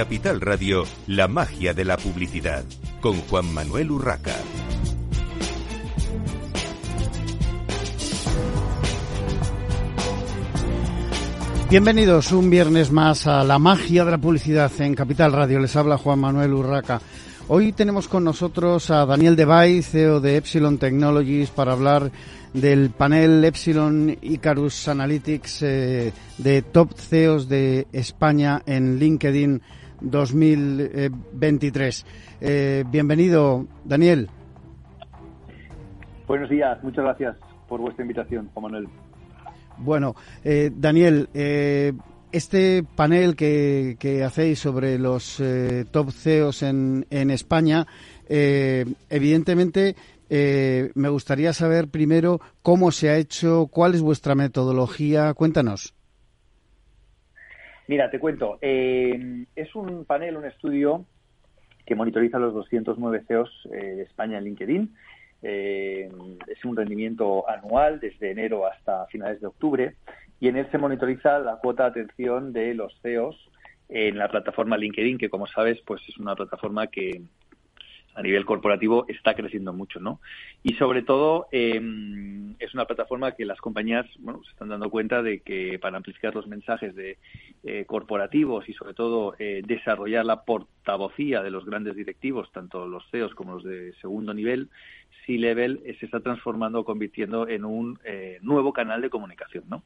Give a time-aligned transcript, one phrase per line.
[0.00, 2.64] Capital Radio, la magia de la publicidad,
[3.02, 4.34] con Juan Manuel Urraca.
[11.68, 15.60] Bienvenidos un viernes más a la magia de la publicidad en Capital Radio.
[15.60, 17.02] Les habla Juan Manuel Urraca.
[17.48, 22.10] Hoy tenemos con nosotros a Daniel Debay, CEO de Epsilon Technologies, para hablar
[22.54, 29.60] del panel Epsilon Icarus Analytics eh, de top CEOs de España en LinkedIn
[30.00, 32.06] 2023.
[32.40, 34.30] Eh, bienvenido, Daniel.
[36.26, 37.36] Buenos días, muchas gracias
[37.68, 38.88] por vuestra invitación, Juan Manuel.
[39.78, 41.28] Bueno, eh, Daniel,
[42.32, 45.42] este panel que, hacéis sobre los
[45.90, 47.86] top CEOs en, en España,
[48.28, 49.96] evidentemente
[50.32, 55.34] eh, me gustaría saber primero cómo se ha hecho, cuál es vuestra metodología.
[55.34, 55.92] Cuéntanos.
[57.90, 58.56] Mira, te cuento.
[58.60, 61.06] Eh, es un panel, un estudio
[61.84, 64.94] que monitoriza los 209 CEOs eh, de España en LinkedIn.
[65.42, 69.96] es un rendimiento anual desde enero hasta finales de octubre
[70.38, 73.50] y en él se monitoriza la cuota de atención de los CEOs
[73.88, 77.22] en la plataforma LinkedIn, que como sabes, pues es una plataforma que,
[78.14, 80.20] a nivel corporativo está creciendo mucho, ¿no?
[80.62, 85.22] Y sobre todo em, es una plataforma que las compañías, bueno, se están dando cuenta
[85.22, 87.18] de que para amplificar los mensajes de
[87.62, 93.08] eh, corporativos y sobre todo eh, desarrollar la portavocía de los grandes directivos, tanto los
[93.10, 94.70] CEOs como los de segundo nivel,
[95.26, 97.98] C-level, eh, se está transformando, convirtiendo en un
[98.42, 99.82] nuevo canal de comunicación, ¿no?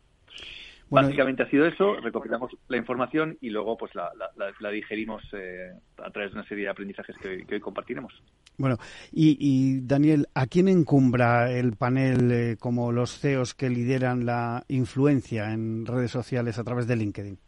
[0.94, 6.32] Básicamente ha sido eso, recopilamos la información y luego pues la, digerimos eh, a través
[6.32, 8.12] de una serie de aprendizajes que hoy, compartiremos.
[8.56, 8.76] Bueno,
[9.12, 15.52] y, Daniel, ¿a quién encumbra el panel eh, como los CEOs que lideran la influencia
[15.52, 17.38] en redes sociales a través de LinkedIn?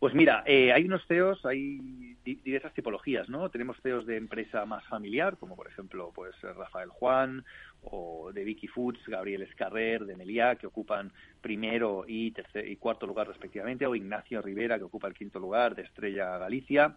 [0.00, 3.50] Pues mira, eh, hay unos CEOs, hay diversas tipologías, ¿no?
[3.50, 7.44] Tenemos CEOs de empresa más familiar, como por ejemplo, pues Rafael Juan,
[7.82, 11.12] o de Vicky Foods, Gabriel Escarrer, de Meliá, que ocupan
[11.42, 15.74] primero y, tercer, y cuarto lugar respectivamente, o Ignacio Rivera, que ocupa el quinto lugar
[15.74, 16.96] de Estrella Galicia,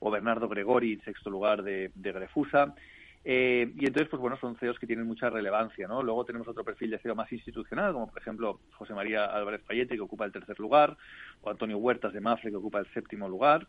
[0.00, 2.74] o Bernardo Gregori, sexto lugar de, de Grefusa.
[3.28, 6.00] Eh, y entonces, pues bueno, son CEOs que tienen mucha relevancia, ¿no?
[6.00, 9.96] Luego tenemos otro perfil de CEO más institucional, como por ejemplo José María Álvarez Payete,
[9.96, 10.96] que ocupa el tercer lugar,
[11.40, 13.66] o Antonio Huertas de Mafre, que ocupa el séptimo lugar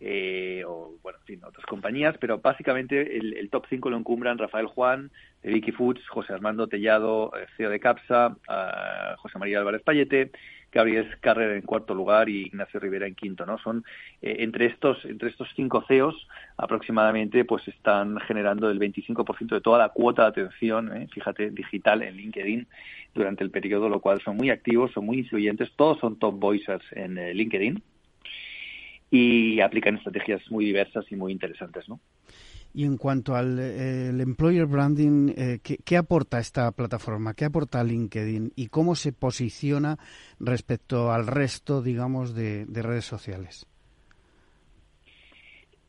[0.00, 4.66] eh, o bueno, en fin, otras compañías, pero básicamente el, top 5 lo encumbran Rafael
[4.66, 5.10] Juan,
[5.42, 8.34] de Vicky Foods, José Armando Tellado, eh, CEO de Capsa,
[9.18, 10.30] José María Álvarez Payete,
[10.72, 13.58] Gabriel Carrera en cuarto lugar y Ignacio Rivera en quinto, ¿no?
[13.58, 13.84] Son
[14.22, 19.78] eh, entre estos entre estos cinco CEOs aproximadamente pues están generando el 25% de toda
[19.78, 21.08] la cuota de atención, ¿eh?
[21.12, 22.66] fíjate, digital en LinkedIn
[23.14, 26.84] durante el periodo, lo cual son muy activos, son muy influyentes, todos son top voicers
[26.92, 27.82] en LinkedIn
[29.10, 32.00] y aplican estrategias muy diversas y muy interesantes, ¿no?
[32.72, 37.34] Y en cuanto al el employer branding, eh, ¿qué, aporta esta plataforma?
[37.34, 38.52] ¿Qué aporta LinkedIn?
[38.54, 39.98] ¿Y cómo se posiciona
[40.38, 43.66] respecto al resto, digamos, de redes sociales?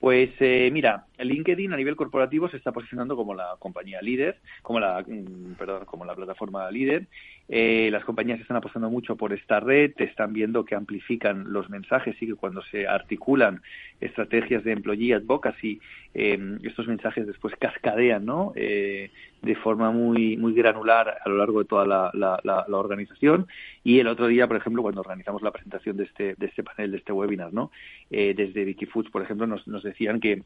[0.02, 4.80] Pues eh, mira, LinkedIn a nivel corporativo se está posicionando como la compañía líder, como
[4.80, 7.06] la, mm, perdón, como la plataforma líder.
[7.53, 12.16] Eh, las compañías están apostando mucho por esta red, están viendo que amplifican los mensajes
[12.22, 13.62] y que cuando se articulan
[14.00, 15.81] estrategias de employee advocacy,
[16.13, 18.53] eh, estos mensajes después cascadean, ¿no?
[18.56, 23.47] Eh, de forma muy muy granular a lo largo de toda la, la, organización
[23.83, 26.92] y el otro día por ejemplo cuando organizamos la presentación de este de este panel
[26.92, 27.71] de este webinar no
[28.12, 30.44] eh, desde Wikifoods por ejemplo nos, nos decían que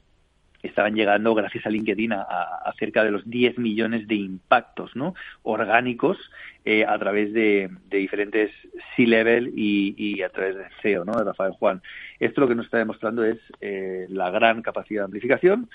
[0.65, 5.13] estaban llegando gracias a LinkedIn a, cerca de los 10 millones de impactos ¿no?
[5.43, 6.17] orgánicos
[6.65, 8.51] eh, a través de, diferentes
[8.95, 11.13] C-level y, a través de SEO, ¿no?
[11.13, 11.81] de Rafael Juan.
[12.19, 15.69] Esto lo que nos está demostrando es eh, la gran capacidad de amplificación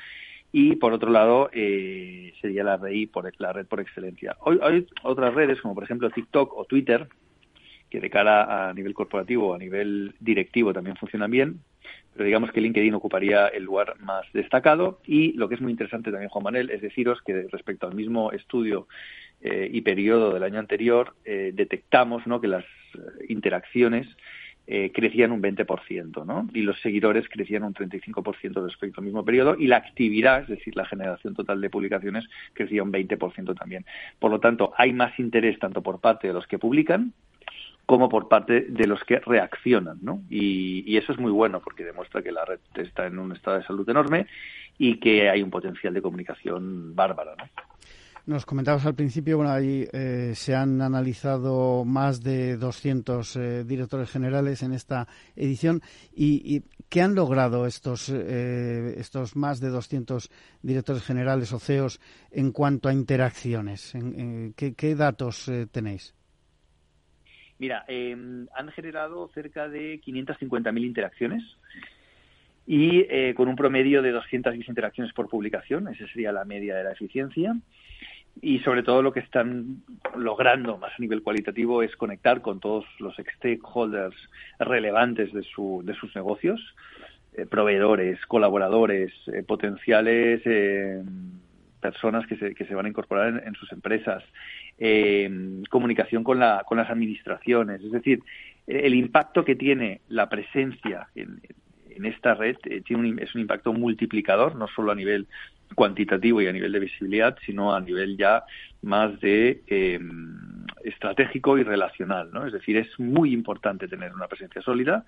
[0.52, 4.36] y por otro lado eh, sería la red, por, la red por excelencia.
[4.40, 7.08] Hoy hay otras redes como por ejemplo TikTok o Twitter
[7.88, 11.60] que de cara a nivel corporativo o a nivel directivo también funcionan bien,
[12.12, 16.10] pero digamos que LinkedIn ocuparía el lugar más destacado y lo que es muy interesante
[16.10, 18.88] también, Juan Manuel, es deciros que respecto al mismo estudio
[19.40, 22.40] eh, y periodo del año anterior, eh, detectamos ¿no?
[22.40, 22.64] que las
[23.28, 24.06] interacciones
[24.72, 26.48] eh, crecían un 20%, ¿no?
[26.54, 30.76] Y los seguidores crecían un 35% respecto al mismo periodo y la actividad, es decir,
[30.76, 33.84] la generación total de publicaciones, crecía un 20% también.
[34.20, 37.12] Por lo tanto, hay más interés tanto por parte de los que publican
[37.90, 40.22] como por parte de los que reaccionan, ¿no?
[40.30, 43.64] Y, eso es muy bueno porque demuestra que la red está en un estado de
[43.64, 44.28] salud enorme
[44.78, 47.44] y que hay un potencial de comunicación bárbaro, ¿no?
[48.26, 54.08] Nos comentabas al principio, bueno, ahí eh, se han analizado más de 200 eh, directores
[54.08, 55.82] generales en esta edición.
[56.14, 60.30] ¿Y, qué han logrado estos, eh, estos más de 200
[60.62, 62.00] directores generales o CEOs
[62.30, 63.94] en cuanto a interacciones?
[64.54, 66.14] ¿qué, datos tenéis?
[67.60, 71.44] Mira, em, han generado cerca de 550.000 interacciones
[72.66, 75.88] y con un promedio de 210 interacciones por publicación.
[75.88, 77.54] Esa sería la media de la eficiencia
[78.42, 79.82] y sobre todo lo que están
[80.16, 84.16] logrando más a nivel cualitativo es conectar con todos los stakeholders
[84.58, 86.60] relevantes de, su, de sus negocios,
[87.34, 91.02] eh, proveedores, colaboradores, eh, potenciales eh,
[91.80, 94.22] personas que se, que se van a incorporar en, sus empresas,
[95.68, 98.22] comunicación con, la, con las administraciones, es decir,
[98.66, 101.40] el impacto que tiene la presencia en,
[101.90, 105.26] en esta red tiene un, es un impacto multiplicador, no solo a nivel
[105.74, 108.44] cuantitativo y a nivel de visibilidad, sino a nivel ya
[108.82, 112.46] más de em, estratégico y relacional, ¿no?
[112.46, 115.04] Es decir, es muy importante tener una presencia sólida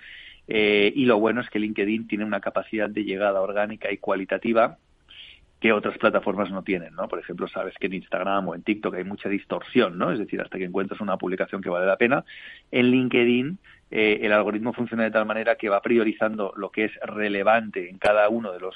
[0.46, 4.78] eh, y lo bueno es que LinkedIn tiene una capacidad de llegada orgánica y cualitativa
[5.62, 7.06] que otras plataformas no tienen, ¿no?
[7.06, 10.10] Por ejemplo, sabes que en Instagram o en TikTok hay mucha distorsión, ¿no?
[10.10, 12.24] Es decir, hasta que encuentras una publicación que vale la pena.
[12.72, 13.58] En LinkedIn
[13.92, 17.98] eh, el algoritmo funciona de tal manera que va priorizando lo que es relevante en
[17.98, 18.74] cada uno de los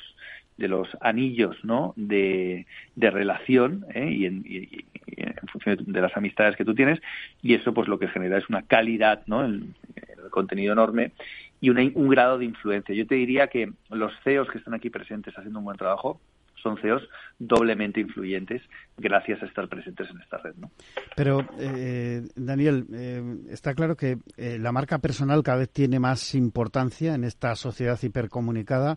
[0.58, 1.92] de los anillos ¿no?
[1.96, 4.08] de, de relación ¿eh?
[4.10, 6.98] y, en, en, función de, las amistades que tú tienes
[7.42, 9.44] y eso pues lo que genera es una calidad ¿no?
[9.44, 11.12] en, el contenido enorme
[11.60, 12.94] y un grado de influencia.
[12.94, 16.20] Yo te diría que los CEOs que están aquí presentes haciendo un buen trabajo
[16.62, 17.02] son CEOs
[17.38, 18.62] doblemente influyentes
[18.96, 20.54] gracias a estar presentes en esta red.
[20.56, 20.70] ¿no?
[21.14, 26.34] Pero, eh, Daniel, eh, está claro que eh, la marca personal cada vez tiene más
[26.34, 28.96] importancia en esta sociedad hipercomunicada.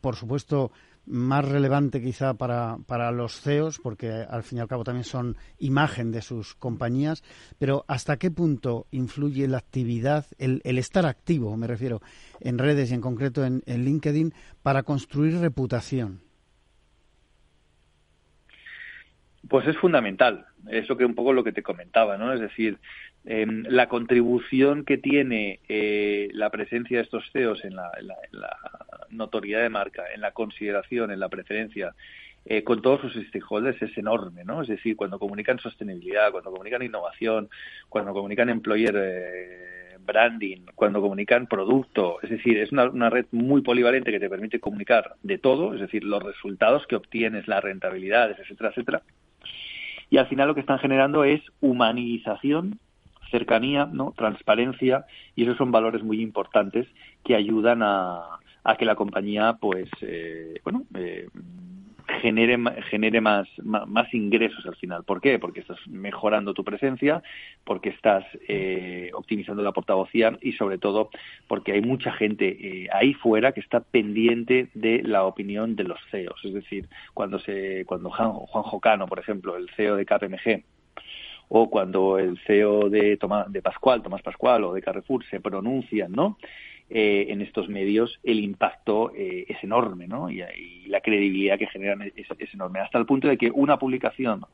[0.00, 0.72] por supuesto,
[1.04, 5.36] más relevante quizá para, para los CEOs, porque al fin y al cabo también son
[5.58, 7.22] imagen de sus compañías,
[7.58, 12.00] pero ¿hasta qué punto influye la actividad, el, el estar activo, me refiero,
[12.40, 16.25] en redes y en concreto en LinkedIn, para construir reputación?
[19.48, 22.32] Pues es fundamental, eso que un poco lo que te comentaba, ¿no?
[22.32, 22.78] Es decir,
[23.24, 27.90] em, la contribución que tiene eh, la presencia de estos CEOs en la,
[29.10, 31.94] notoriedad de marca, en la consideración, en la preferencia,
[32.44, 34.62] eh, con todos sus stakeholders es enorme, ¿no?
[34.62, 37.48] Es decir, cuando comunican sostenibilidad, cuando comunican innovación,
[37.88, 43.62] cuando comunican employer eh, branding, cuando comunican producto, es decir, es una, una, red muy
[43.62, 48.38] polivalente que te permite comunicar de todo, es decir, los resultados que obtienes, las rentabilidades,
[48.38, 49.02] etcétera, etcétera,
[50.10, 52.78] y al final lo que están generando es humanización
[53.30, 54.12] cercanía, ¿no?
[54.16, 55.04] transparencia
[55.34, 56.86] y esos son valores muy importantes
[57.24, 61.28] que ayudan a, a que la compañía pues eh, bueno eh,
[62.20, 62.58] genere,
[62.88, 65.04] genere más, más, ingresos al final.
[65.04, 65.38] ¿Por qué?
[65.38, 67.22] Porque estás mejorando tu presencia,
[67.64, 71.10] porque estás eh, optimizando la portavocía y sobre todo
[71.48, 75.98] porque hay mucha gente eh, ahí fuera que está pendiente de la opinión de los
[76.10, 76.44] CEOs.
[76.44, 80.64] Es decir, cuando, se, cuando Juan, Jocano, por ejemplo, el CEO de KPMG,
[81.48, 86.38] o cuando el CEO de, de Pascual, Tomás Pascual o de Carrefour se pronuncian, ¿no?
[86.88, 90.30] Eh, en estos medios el impacto eh, es enorme, ¿no?
[90.30, 90.44] Y,
[90.86, 94.44] la credibilidad que generan es, enorme, hasta el punto de que una publicación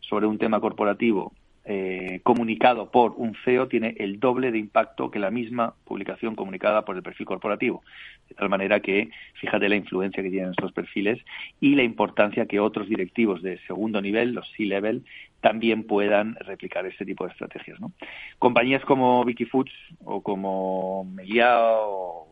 [0.00, 1.34] sobre un tema corporativo
[1.66, 6.84] eh, comunicado por un CEO tiene el doble de impacto que la misma publicación comunicada
[6.86, 7.82] por el perfil corporativo.
[8.30, 11.18] De tal manera que, fíjate la influencia que tienen estos perfiles
[11.60, 15.04] y la importancia que otros directivos de segundo nivel, los C-level,
[15.40, 17.80] también puedan replicar este tipo de estrategias.
[17.80, 17.92] ¿no?
[18.38, 19.72] Compañías como Vicky Foods
[20.04, 22.28] o como Meliá o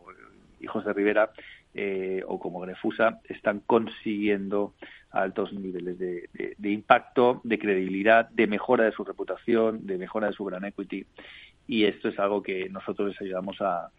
[0.59, 1.31] Hijos de Rivera
[1.73, 4.73] eh, o como Grefusa están consiguiendo
[5.11, 10.43] altos niveles de, impacto, de credibilidad, de mejora de su reputación, de mejora de su
[10.43, 11.05] brand equity
[11.67, 13.89] y esto es algo que nosotros les ayudamos a,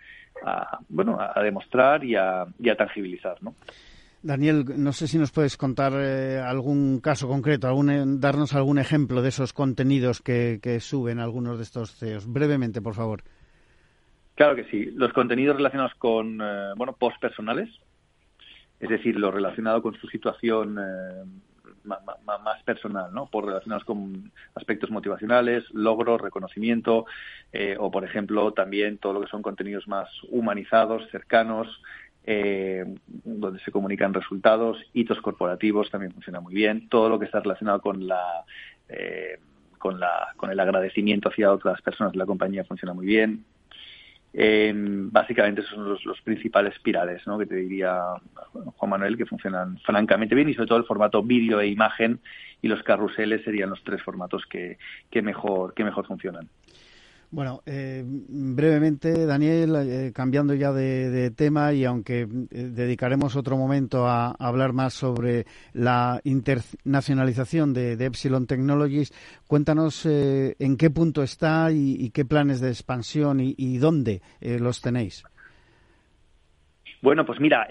[0.88, 3.54] bueno a demostrar y a, y a tangibilizar, ¿no?
[4.26, 8.78] Daniel, no sé si nos puedes contar eh, algún caso concreto, algún, eh, darnos algún
[8.78, 12.30] ejemplo de esos contenidos que, suben algunos de estos CEOs.
[12.30, 13.23] Brevemente, por favor.
[14.35, 14.90] Claro que sí.
[14.97, 17.71] Los contenidos relacionados con, eh, bueno, post personales,
[18.80, 20.75] es decir, lo relacionado con su situación
[21.85, 23.26] más personal, ¿no?
[23.26, 27.06] Por relacionados con aspectos motivacionales, logros, reconocimiento,
[27.78, 31.68] o por ejemplo también todo lo que son contenidos más humanizados, cercanos,
[32.28, 37.38] eh, donde se comunican resultados, hitos corporativos también funciona muy bien, todo lo que está
[37.38, 38.45] relacionado con la
[38.88, 39.38] eh,
[39.78, 43.45] con la con el agradecimiento hacia otras personas de la compañía funciona muy bien.
[45.12, 47.38] básicamente esos son los, principales pirales ¿no?
[47.38, 48.02] que te diría
[48.76, 52.18] Juan Manuel que funcionan francamente bien y sobre todo el formato vídeo e imagen
[52.61, 54.78] y los carruseles serían los tres formatos que,
[55.11, 56.49] que mejor que mejor funcionan.
[57.36, 64.06] Bueno, eh, brevemente, Daniel, eh, cambiando ya de, tema y aunque eh, dedicaremos otro momento
[64.06, 69.12] a, hablar más sobre la internacionalización de, Epsilon Technologies,
[69.46, 75.22] cuéntanos en qué punto está y, qué planes de expansión y, dónde los tenéis.
[77.02, 77.68] Bueno, pues mira,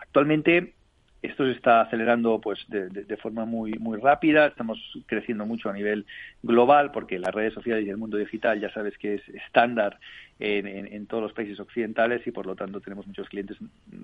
[0.00, 0.74] actualmente
[1.20, 4.46] esto se está acelerando pues de, forma muy muy rápida.
[4.46, 6.06] Estamos creciendo mucho a nivel
[6.42, 9.98] global porque las redes sociales y el mundo digital ya sabes que es estándar
[10.40, 13.56] en, todos los países occidentales y por lo tanto tenemos muchos clientes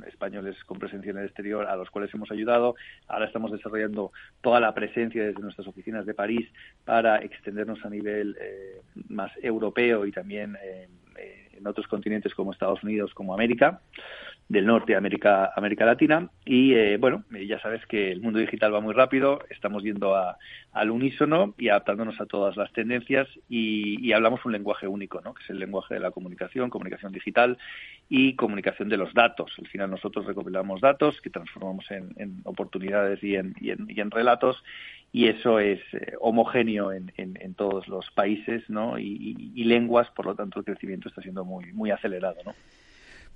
[0.09, 2.75] españoles con presencia en el exterior a los cuales hemos ayudado.
[3.07, 6.49] Ahora estamos desarrollando toda la presencia desde nuestras oficinas de París
[6.85, 10.89] para extendernos a nivel eh, más europeo y también eh,
[11.57, 13.81] en otros continentes como Estados Unidos como América
[14.49, 16.29] del norte América, América Latina.
[16.45, 20.37] Y eh, bueno, ya sabes que el mundo digital va muy rápido, estamos yendo a,
[20.73, 25.35] al unísono y adaptándonos a todas las tendencias y, hablamos un lenguaje único, ¿no?
[25.35, 27.59] que es el lenguaje de la comunicación, comunicación digital
[28.09, 29.53] y comunicación de los datos.
[29.59, 34.63] Al final nosotros recopilamos datos que transformamos en, oportunidades y en, y en, relatos
[35.11, 38.99] y eso es eh, homogéneo en, en, todos los países ¿no?
[38.99, 42.37] y, lenguas, por lo tanto el crecimiento está siendo muy, muy acelerado.
[42.45, 42.53] ¿no?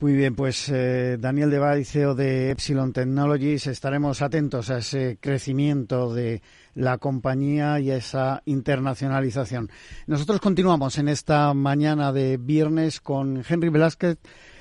[0.00, 6.14] Muy bien, pues eh, Daniel Debay, CEO de Epsilon Technologies, estaremos atentos a ese crecimiento
[6.14, 6.40] de
[6.76, 9.68] la compañía y a esa internacionalización.
[10.06, 14.18] Nosotros continuamos en esta mañana de viernes con Henry Velázquez,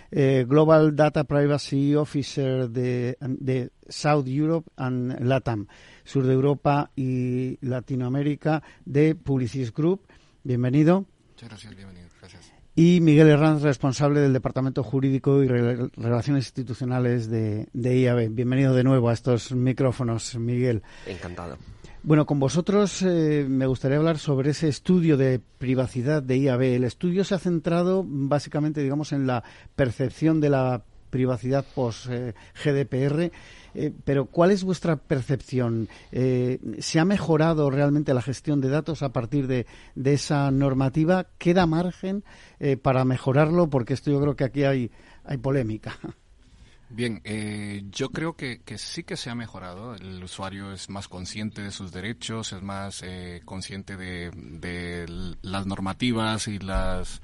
[0.10, 5.68] eh, Global Data Privacy Officer de, de, South Europe and Latam,
[6.04, 10.02] sur de Europa y Latinoamérica de Publicis Group.
[10.44, 11.06] Bienvenido.
[11.30, 12.08] Muchas gracias, bienvenido.
[12.20, 18.30] Gracias y Miguel Herranz, responsable del Departamento Jurídico y Relaciones Institucionales de, IAB.
[18.30, 20.84] Bienvenido de nuevo a estos micrófonos, Miguel.
[21.08, 21.58] Encantado.
[22.04, 26.62] Bueno, con vosotros eh, me gustaría hablar sobre ese estudio de privacidad de IAB.
[26.62, 29.44] El estudio se ha centrado básicamente, digamos, en la
[29.76, 33.22] percepción de la privacidad post-GDPR.
[33.22, 33.32] Eh,
[33.78, 35.88] eh, pero, ¿cuál es vuestra percepción?
[36.12, 39.66] Eh, ¿Se ha mejorado realmente la gestión de datos a partir de,
[40.04, 41.28] esa normativa?
[41.38, 42.24] ¿Queda margen
[42.82, 43.70] para mejorarlo?
[43.70, 44.92] Porque esto yo creo que aquí hay,
[45.24, 45.98] hay polémica.
[46.90, 49.96] Bien, eh, yo creo que, sí que se ha mejorado.
[49.96, 55.66] El usuario es más consciente de sus derechos, es más eh, consciente de, de, las
[55.66, 57.22] normativas y las,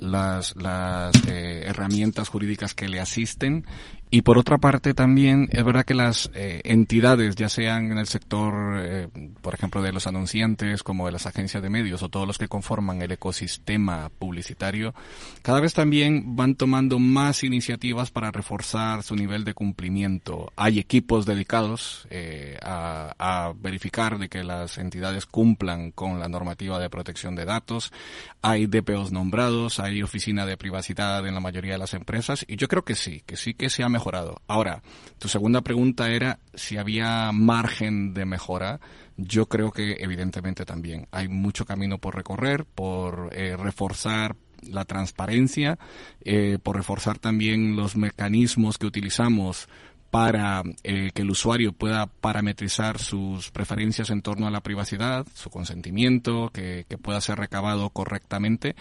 [0.00, 3.64] las, las eh, herramientas jurídicas que le asisten
[4.12, 8.08] y por otra parte también es verdad que las eh, entidades, ya sean en el
[8.08, 9.08] sector, eh,
[9.40, 12.48] por ejemplo, de los anunciantes, como de las agencias de medios o todos los que
[12.48, 14.94] conforman el ecosistema publicitario,
[15.42, 20.52] cada vez también van tomando más iniciativas para reforzar su nivel de cumplimiento.
[20.56, 26.90] Hay equipos dedicados eh, a, verificar de que las entidades cumplan con la normativa de
[26.90, 27.92] protección de datos.
[28.42, 32.66] Hay DPOs nombrados, hay oficina de privacidad en la mayoría de las empresas y yo
[32.66, 33.88] creo que sí, que sí que se ha
[34.46, 34.82] Ahora,
[35.18, 38.80] tu segunda pregunta era si había margen de mejora.
[39.16, 45.78] Yo creo que evidentemente también hay mucho camino por recorrer, por eh, reforzar la transparencia,
[46.22, 49.68] eh, por reforzar también los mecanismos que utilizamos
[50.10, 55.50] para eh, que el usuario pueda parametrizar sus preferencias en torno a la privacidad, su
[55.50, 58.74] consentimiento, que, que pueda ser recabado correctamente.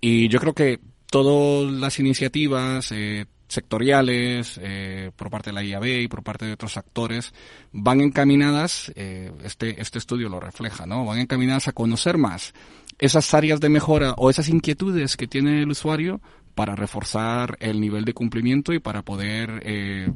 [0.00, 0.80] Y yo creo que
[1.10, 6.52] todas las iniciativas, eh, sectoriales eh, por parte de la IAB y por parte de
[6.52, 7.32] otros actores
[7.72, 11.04] van encaminadas, eh, este, este estudio lo refleja, ¿no?
[11.04, 12.54] Van encaminadas a conocer más
[12.98, 16.20] esas áreas de mejora o esas inquietudes que tiene el usuario
[16.54, 20.10] para reforzar el nivel de cumplimiento y para poder eh,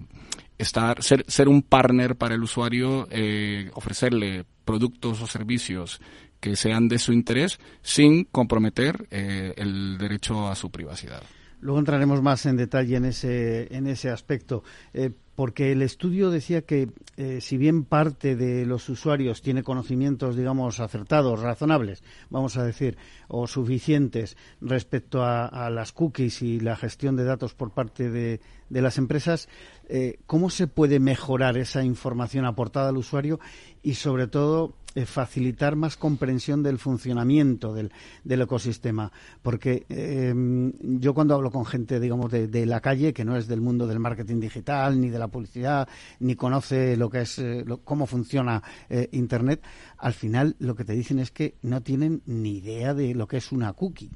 [0.57, 6.01] estar, ser, ser un partner para el usuario, eh, ofrecerle productos o servicios
[6.41, 11.23] que sean de su interés sin comprometer eh, el derecho a su privacidad.
[11.61, 14.63] Luego entraremos más en detalle en ese, en ese aspecto,
[14.95, 20.37] eh, porque el estudio decía que eh, si bien parte de los usuarios tiene conocimientos,
[20.37, 22.99] digamos, acertados, razonables, vamos a decir,
[23.29, 28.83] o suficientes respecto a, las cookies y la gestión de datos por parte de, de
[28.83, 29.49] las empresas,
[29.89, 33.41] eh, ¿cómo se puede mejorar esa información aportada al usuario
[33.83, 37.93] y, sobre todo, eh, facilitar más comprensión del funcionamiento del,
[38.25, 39.13] del ecosistema.
[39.41, 43.61] Porque em, yo cuando hablo con gente, digamos, de, la calle, que no es del
[43.61, 48.07] mundo del marketing digital, ni de la publicidad, ni conoce lo que es, eh, cómo
[48.07, 49.63] funciona eh, Internet,
[49.97, 53.37] al final lo que te dicen es que no tienen ni idea de lo que
[53.37, 54.11] es una cookie.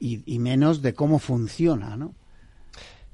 [0.00, 2.14] y, menos de cómo funciona, ¿no?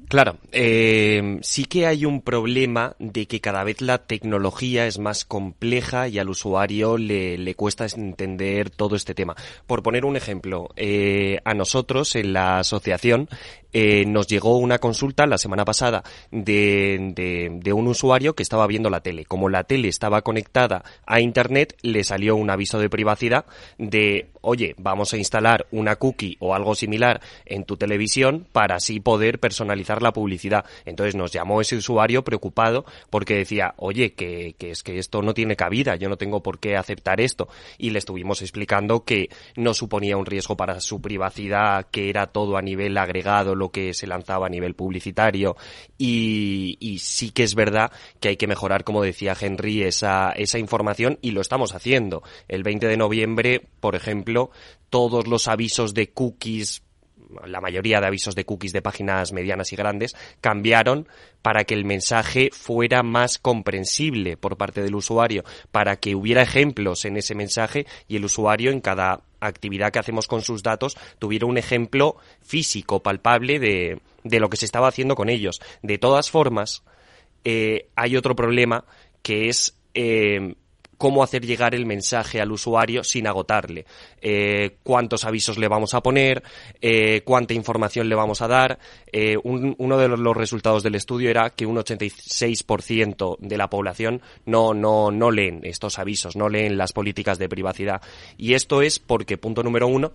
[0.09, 5.25] Claro, eh, sí que hay un problema de que cada vez la tecnología es más
[5.25, 9.35] compleja y al usuario le, le cuesta entender todo este tema.
[9.67, 13.29] Por poner un ejemplo, eh, a nosotros en la asociación
[13.73, 17.13] eh, nos llegó una consulta la semana pasada de,
[17.61, 19.25] de, un usuario que estaba viendo la tele.
[19.25, 23.47] Como la tele estaba conectada a Internet, le salió un aviso de privacidad
[23.79, 29.01] de, oye, vamos a instalar una cookie o algo similar en tu televisión para así
[29.01, 30.65] poder personalizar la publicidad.
[30.85, 35.57] Entonces nos llamó ese usuario preocupado porque decía, oye, que, es que esto no tiene
[35.57, 37.49] cabida, yo no tengo por qué aceptar esto.
[37.79, 42.57] Y le estuvimos explicando que no suponía un riesgo para su privacidad, que era todo
[42.57, 45.57] a nivel agregado, que se lanzaba a nivel publicitario
[45.99, 51.19] y, sí que es verdad que hay que mejorar, como decía Henry, esa, esa información
[51.23, 52.23] y lo estamos haciendo.
[52.49, 54.34] El 20 de noviembre, por ejemplo,
[54.91, 56.83] todos los avisos de cookies
[57.47, 61.09] la mayoría de avisos de cookies de páginas medianas y grandes cambiaron
[61.43, 67.05] para que el mensaje fuera más comprensible por parte del usuario, para que hubiera ejemplos
[67.05, 71.47] en ese mensaje y el usuario en cada actividad que hacemos con sus datos tuviera
[71.47, 75.61] un ejemplo físico, palpable de, de lo que se estaba haciendo con ellos.
[75.83, 76.83] De todas formas,
[77.45, 78.85] eh, hay otro problema
[79.23, 80.55] que es eh,
[81.05, 83.85] cómo hacer llegar el mensaje al usuario sin agotarle.
[84.23, 86.43] Eh, cuántos avisos le vamos a poner,
[86.81, 88.79] eh, cuánta información le vamos a dar.
[89.13, 94.73] Eh, uno de los resultados del estudio era que un 86% de la población no,
[94.73, 98.01] no, no leen estos avisos, no leen las políticas de privacidad.
[98.39, 100.13] Y esto es porque, punto número uno,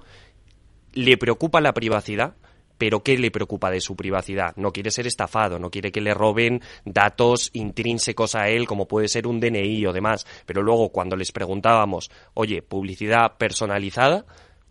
[0.94, 2.34] le preocupa la privacidad,
[2.80, 4.56] pero ¿qué le preocupa de su privacidad?
[4.56, 9.10] No quiere ser estafado, no quiere que le roben datos intrínsecos a él, como puede
[9.10, 10.26] ser un DNI o demás.
[10.46, 14.26] Pero luego, cuando les preguntábamos, oye, publicidad personalizada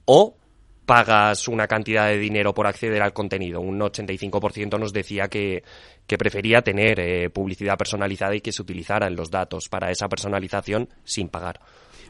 [0.06, 0.38] o
[0.86, 3.60] pagas una cantidad de dinero por acceder al contenido.
[3.60, 5.62] Un 85% nos decía que,
[6.06, 11.28] prefería tener eh, publicidad personalizada y que se utilizaran los datos para esa personalización sin
[11.28, 11.60] pagar.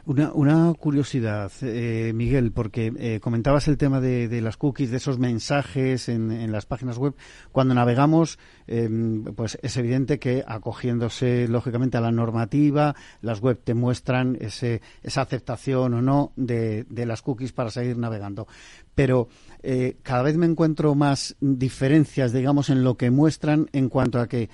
[0.04, 5.18] Una, una curiosidad, eh, Miguel, porque eh, comentabas el tema de, las cookies, de esos
[5.18, 7.14] mensajes en, en las páginas web.
[7.52, 13.74] Cuando navegamos, em, pues es evidente que acogiéndose lógicamente a la normativa, las web te
[13.74, 18.46] muestran ese, esa aceptación o no de, de las cookies para seguir navegando.
[18.94, 19.28] Pero
[19.62, 24.28] eh, cada vez me encuentro más diferencias, digamos, en lo que muestran en cuanto a
[24.28, 24.50] que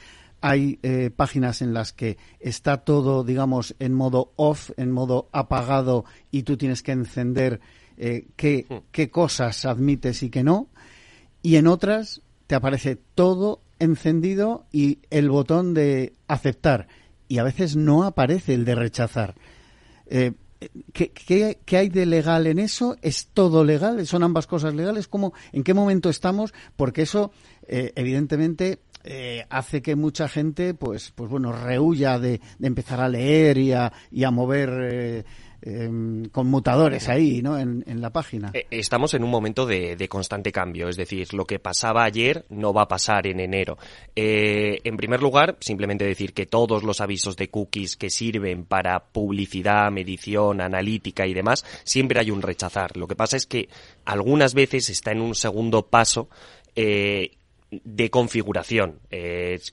[0.46, 6.04] hay eh, páginas en las que está todo, digamos, en modo off, en modo apagado
[6.30, 7.62] y tú tienes que encender
[7.96, 8.74] eh, qué, hmm.
[8.92, 10.68] qué cosas admites y qué no.
[11.40, 16.88] Y en otras te aparece todo encendido y el botón de aceptar.
[17.26, 19.36] Y a veces no aparece el de rechazar.
[20.08, 20.32] Eh,
[20.92, 21.10] ¿qué,
[21.64, 22.98] qué, hay de legal en eso?
[23.00, 24.06] ¿Es todo legal?
[24.06, 25.08] ¿Son ambas cosas legales?
[25.08, 26.52] ¿Cómo, ¿En qué momento estamos?
[26.76, 27.32] Porque eso,
[27.66, 33.72] evidentemente, eh, hace que mucha gente, pues, pues bueno, rehuya de, empezar a leer y
[33.72, 35.24] a, y a mover eh,
[35.60, 37.58] em, conmutadores ahí, ¿no?
[37.58, 38.50] En, la página.
[38.54, 42.72] Eh, estamos en un momento de, constante cambio, es decir, lo que pasaba ayer no
[42.72, 43.76] va a pasar en enero.
[44.16, 49.90] en primer lugar, simplemente decir que todos los avisos de cookies que sirven para publicidad,
[49.90, 52.96] medición, analítica y demás, siempre hay un rechazar.
[52.96, 53.68] Lo que pasa es que
[54.06, 56.30] algunas veces está en un segundo paso
[56.76, 57.32] eh,
[57.84, 59.00] de configuración.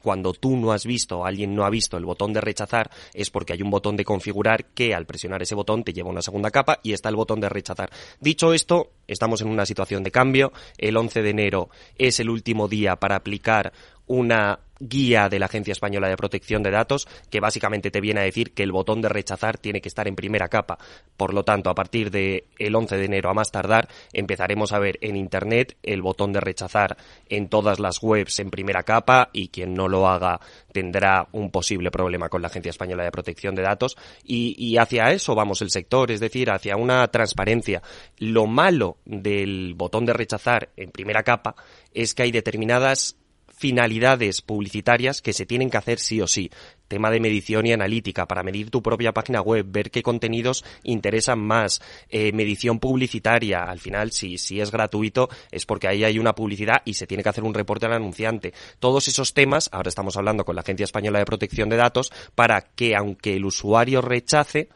[0.01, 3.53] Cuando tú no has visto alguien no ha visto el botón de rechazar, es porque
[3.53, 6.51] hay un botón de configurar que al presionar ese botón te lleva a una segunda
[6.51, 7.89] capa y está el botón de rechazar.
[8.19, 10.51] Dicho esto, estamos en una situación de cambio.
[10.77, 13.73] El 11 de enero es el último día para aplicar
[14.11, 18.23] una guía de la Agencia Española de Protección de Datos que básicamente te viene a
[18.23, 20.77] decir que el botón de rechazar tiene que estar en primera capa.
[21.15, 24.79] Por lo tanto, a partir del el 11 de enero a más tardar, empezaremos a
[24.79, 26.97] ver en Internet el botón de rechazar
[27.29, 30.41] en todas las webs en primera capa y quien no lo haga
[30.73, 33.95] tendrá un posible problema con la Agencia Española de Protección de Datos
[34.25, 37.81] y, y hacia eso vamos el sector, es decir, hacia una transparencia.
[38.17, 41.55] Lo malo del botón de rechazar en primera capa
[41.93, 43.15] es que hay determinadas
[43.61, 46.49] finalidades publicitarias que se tienen que hacer sí o sí.
[46.87, 51.39] Tema de medición y analítica para medir tu propia página web, ver qué contenidos interesan
[51.39, 53.63] más, eh, medición publicitaria.
[53.63, 57.21] Al final, si, si es gratuito, es porque ahí hay una publicidad y se tiene
[57.21, 58.51] que hacer un reporte al anunciante.
[58.79, 62.61] Todos esos temas, ahora estamos hablando con la Agencia Española de Protección de Datos, para
[62.61, 64.69] que aunque el usuario rechace,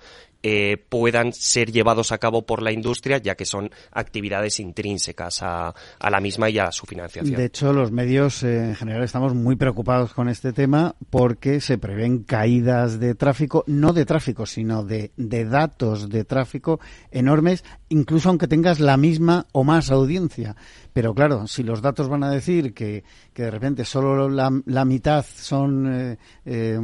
[0.47, 5.73] eh, puedan ser llevados a cabo por la industria, ya que son actividades intrínsecas a,
[6.07, 7.35] la misma y a su financiación.
[7.35, 11.79] De hecho, los medios eh, en general estamos muy preocupados con este tema porque se
[11.79, 16.79] prevén caídas de tráfico, no de tráfico, sino de, de datos de tráfico
[17.09, 20.55] enormes, incluso aunque tengas la misma o más audiencia.
[20.93, 23.03] Pero claro, si los datos van a decir que,
[23.33, 26.79] que de repente solo la, la mitad son, eh, eh,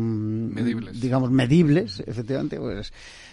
[0.96, 2.92] digamos, medibles, efectivamente, pues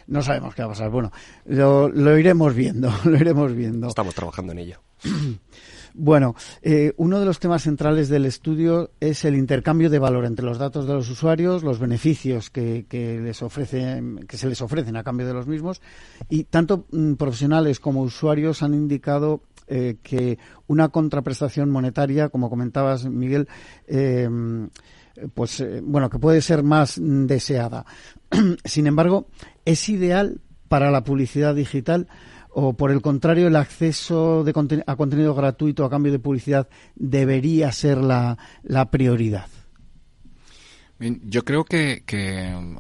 [0.09, 0.91] no sabemos qué va a pasar.
[0.91, 1.13] Bueno,
[1.47, 3.89] lo, lo iremos viendo, lo iremos viendo.
[3.89, 4.81] Estamos trabajando en ello.
[6.01, 10.45] Bueno, eh, uno de los temas centrales del estudio es el intercambio de valor entre
[10.45, 14.97] los datos de los usuarios, los beneficios que, que, les ofrecen, que se les ofrecen
[14.97, 15.83] a cambio de los mismos,
[16.29, 23.07] y tanto mm, profesionales como usuarios han indicado eh, que una contraprestación monetaria, como comentabas,
[23.07, 23.49] Miguel,
[23.89, 24.29] eh,
[25.35, 27.85] pues eh, bueno, que puede ser más deseada.
[28.65, 29.29] Sin embargo,
[29.65, 32.09] es ideal para la publicidad digital
[32.51, 37.73] o por el contrario el acceso de a contenido gratuito a cambio de publicidad debería
[37.73, 38.37] ser la
[38.91, 39.47] prioridad
[41.01, 42.77] yo creo que, que, um,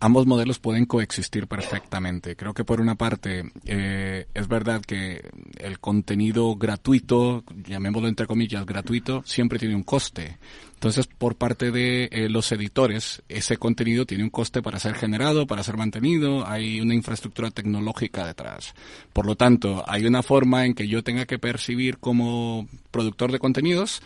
[0.00, 2.34] ambos modelos pueden coexistir perfectamente.
[2.34, 5.22] Creo que por una parte eh, es verdad que
[5.56, 10.38] el contenido gratuito, llamémoslo entre comillas gratuito, siempre tiene un coste.
[10.74, 15.46] Entonces, por parte de eh, los editores, ese contenido tiene un coste para ser generado,
[15.46, 18.74] para ser mantenido, hay una infraestructura tecnológica detrás.
[19.12, 23.38] Por lo tanto, hay una forma en que yo tenga que percibir como productor de
[23.38, 24.02] contenidos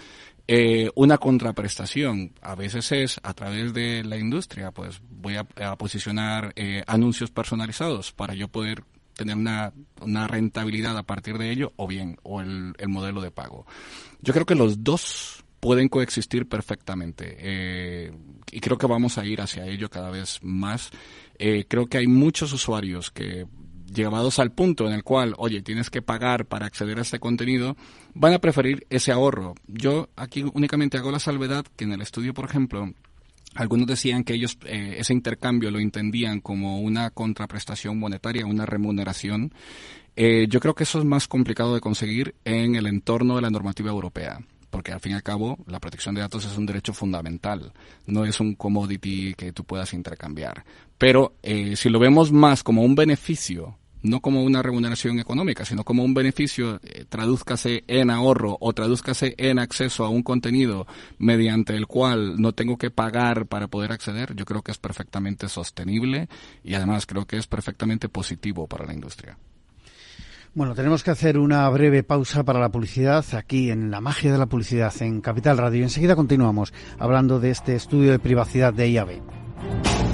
[0.46, 5.44] eh, una contraprestación a veces es a través de la industria, pues voy a,
[5.76, 11.72] posicionar eh, anuncios personalizados para yo poder tener una, una, rentabilidad a partir de ello
[11.76, 13.64] o bien o el, el, modelo de pago.
[14.20, 18.12] Yo creo que los dos pueden coexistir perfectamente eh,
[18.50, 20.90] y creo que vamos a ir hacia ello cada vez más.
[21.36, 23.46] Creo que hay muchos usuarios que
[23.94, 27.76] llevados al punto en el cual, oye, tienes que pagar para acceder a este contenido,
[28.12, 29.54] van a preferir ese ahorro.
[29.66, 32.92] Yo aquí únicamente hago la salvedad que en el estudio, por ejemplo,
[33.54, 39.54] algunos decían que ellos eh, ese intercambio lo entendían como una contraprestación monetaria, una remuneración.
[40.16, 43.50] Eh, yo creo que eso es más complicado de conseguir en el entorno de la
[43.50, 44.40] normativa europea
[44.74, 47.72] porque al fin y al cabo la protección de datos es un derecho fundamental,
[48.06, 50.64] no es un commodity que tú puedas intercambiar.
[50.98, 55.82] Pero eh, si lo vemos más como un beneficio no como una remuneración económica, sino
[55.82, 60.86] como un beneficio, eh, tradúzcase en ahorro o tradúzcase en acceso a un contenido
[61.18, 65.48] mediante el cual no tengo que pagar para poder acceder, yo creo que es perfectamente
[65.48, 66.28] sostenible
[66.62, 69.38] y además creo que es perfectamente positivo para la industria.
[70.52, 74.38] Bueno, tenemos que hacer una breve pausa para la publicidad aquí en La Magia de
[74.38, 75.82] la Publicidad en Capital Radio.
[75.82, 80.13] Enseguida continuamos hablando de este estudio de privacidad de IAB.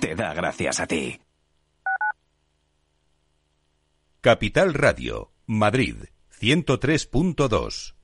[0.00, 1.20] te da gracias a ti.
[4.20, 5.96] Capital Radio, Madrid,
[6.40, 7.94] 103.2.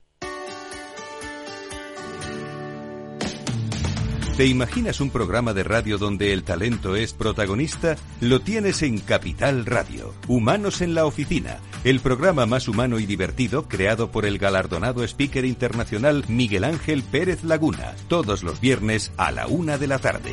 [4.36, 7.96] ¿Te imaginas un programa de radio donde el talento es protagonista?
[8.20, 13.68] Lo tienes en Capital Radio, Humanos en la Oficina, el programa más humano y divertido
[13.68, 19.46] creado por el galardonado speaker internacional Miguel Ángel Pérez Laguna, todos los viernes a la
[19.46, 20.32] una de la tarde.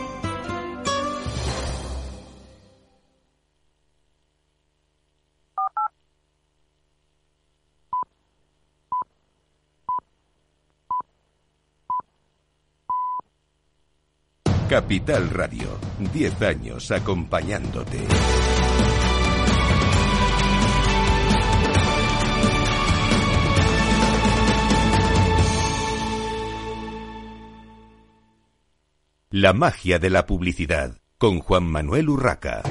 [14.71, 15.67] Capital Radio,
[16.13, 17.99] 10 años acompañándote.
[29.29, 32.63] La magia de la publicidad con Juan Manuel Urraca.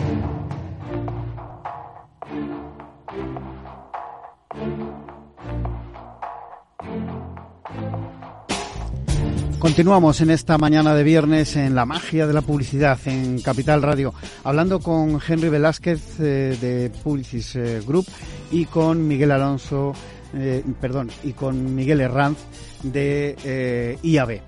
[9.61, 14.14] Continuamos en esta mañana de viernes en la magia de la publicidad en Capital Radio,
[14.42, 18.07] hablando con Henry Velázquez eh, de Publicis eh, Group
[18.51, 19.92] y con Miguel Alonso,
[20.33, 22.38] eh, perdón, y con Miguel Herranz
[22.83, 24.40] de IAB.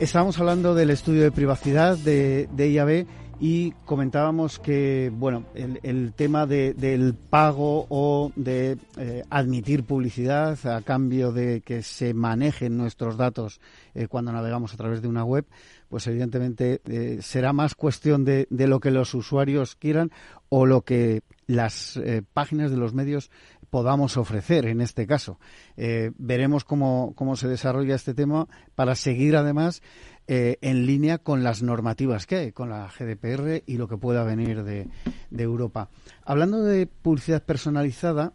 [0.00, 3.06] Estábamos hablando del estudio de privacidad de, de IAB
[3.44, 11.32] y comentábamos que bueno el, tema del pago o de eh, admitir publicidad a cambio
[11.32, 13.60] de que se manejen nuestros datos
[13.96, 15.44] eh, cuando navegamos a través de una web
[15.88, 20.12] pues evidentemente eh, será más cuestión de, de, lo que los usuarios quieran
[20.48, 22.00] o lo que las
[22.32, 23.28] páginas de los medios
[23.70, 25.38] podamos ofrecer en este caso.
[25.76, 29.82] veremos cómo, cómo se desarrolla este tema para seguir además
[30.28, 34.22] eh, en línea con las normativas que hay, con la GDPR y lo que pueda
[34.24, 34.88] venir de,
[35.36, 35.88] Europa.
[36.24, 38.32] Hablando de publicidad personalizada,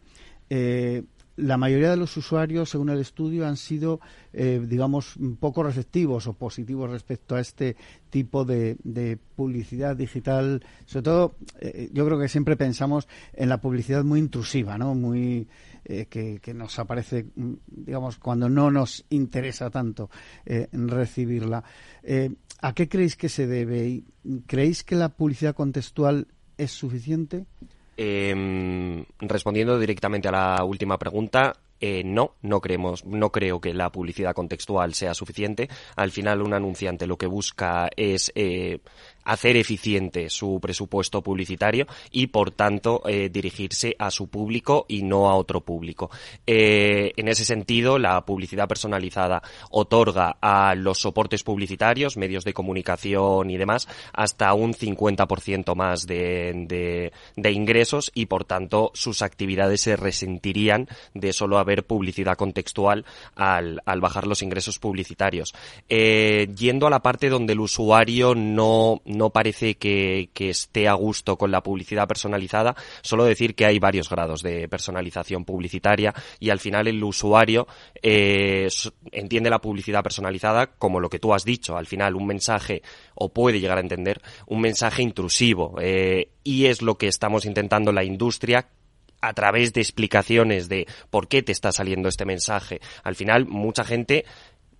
[0.49, 1.03] eh,
[1.37, 4.01] la mayoría de los usuarios, según el estudio, han sido,
[4.33, 7.75] eh, digamos, poco receptivos o positivos respecto a este
[8.09, 8.77] tipo de,
[9.35, 10.63] publicidad digital.
[10.85, 11.35] Sobre todo,
[11.93, 14.95] yo creo que siempre pensamos en la publicidad muy intrusiva, ¿no?
[14.95, 15.47] Muy
[15.89, 20.09] eh, que, nos aparece, mm, digamos, cuando no nos interesa tanto
[20.45, 21.63] eh, recibirla.
[22.03, 22.29] Eh,
[22.61, 24.03] ¿A qué creéis que se debe?
[24.47, 27.45] ¿Creéis que la publicidad contextual es suficiente?
[27.99, 33.91] Em, respondiendo directamente a la última pregunta, eh, no, no creemos, no creo que la
[33.91, 35.67] publicidad contextual sea suficiente.
[35.95, 38.79] Al final, un anunciante lo que busca es eh,
[39.27, 45.29] hacer eficiente su presupuesto publicitario y, por tanto, eh, dirigirse a su público y no
[45.29, 46.09] a otro público.
[46.45, 53.57] en ese sentido, la publicidad personalizada otorga a los soportes publicitarios, medios de comunicación y
[53.57, 60.87] demás, hasta un 50% más de, de ingresos y, por tanto, sus actividades se resentirían
[61.13, 65.53] de solo haber publicidad contextual al, bajar los ingresos publicitarios.
[65.89, 71.37] Eh, yendo a la parte donde el usuario no, no parece que, esté a gusto
[71.37, 76.59] con la publicidad personalizada, solo decir que hay varios grados de personalización publicitaria y al
[76.59, 77.67] final el usuario
[78.01, 78.67] eh,
[79.11, 82.81] entiende la publicidad personalizada como lo que tú has dicho, al final un mensaje
[83.15, 87.91] o puede llegar a entender un mensaje intrusivo eh, y es lo que estamos intentando
[87.91, 88.67] la industria
[89.21, 92.79] a través de explicaciones de por qué te está saliendo este mensaje.
[93.03, 94.25] Al final, mucha gente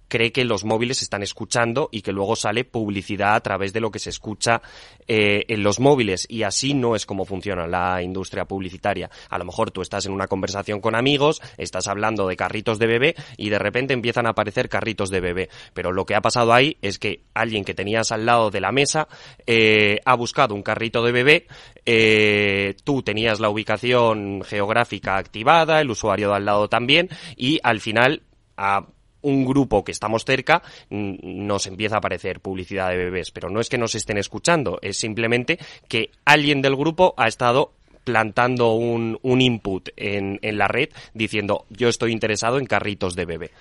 [0.07, 3.91] cree que los móviles están escuchando y que luego sale publicidad a través de lo
[3.91, 4.61] que se escucha
[5.07, 9.09] eh, en los móviles y así no es como funciona la industria publicitaria.
[9.29, 12.87] A lo mejor tú estás en una conversación con amigos, estás hablando de carritos de
[12.87, 15.49] bebé y de repente empiezan a aparecer carritos de bebé.
[15.73, 18.71] Pero lo que ha pasado ahí es que alguien que tenías al lado de la
[18.71, 19.07] mesa
[19.45, 21.47] eh, ha buscado un carrito de bebé,
[21.85, 27.79] eh, tú tenías la ubicación geográfica activada, el usuario de al lado también y al
[27.79, 28.23] final
[29.21, 33.69] un grupo que estamos cerca nos empieza a aparecer publicidad de bebés, pero no es
[33.69, 39.41] que nos estén escuchando, es simplemente que alguien del grupo ha estado plantando un, un
[39.41, 43.51] input en, en la red diciendo yo estoy interesado en carritos de bebé.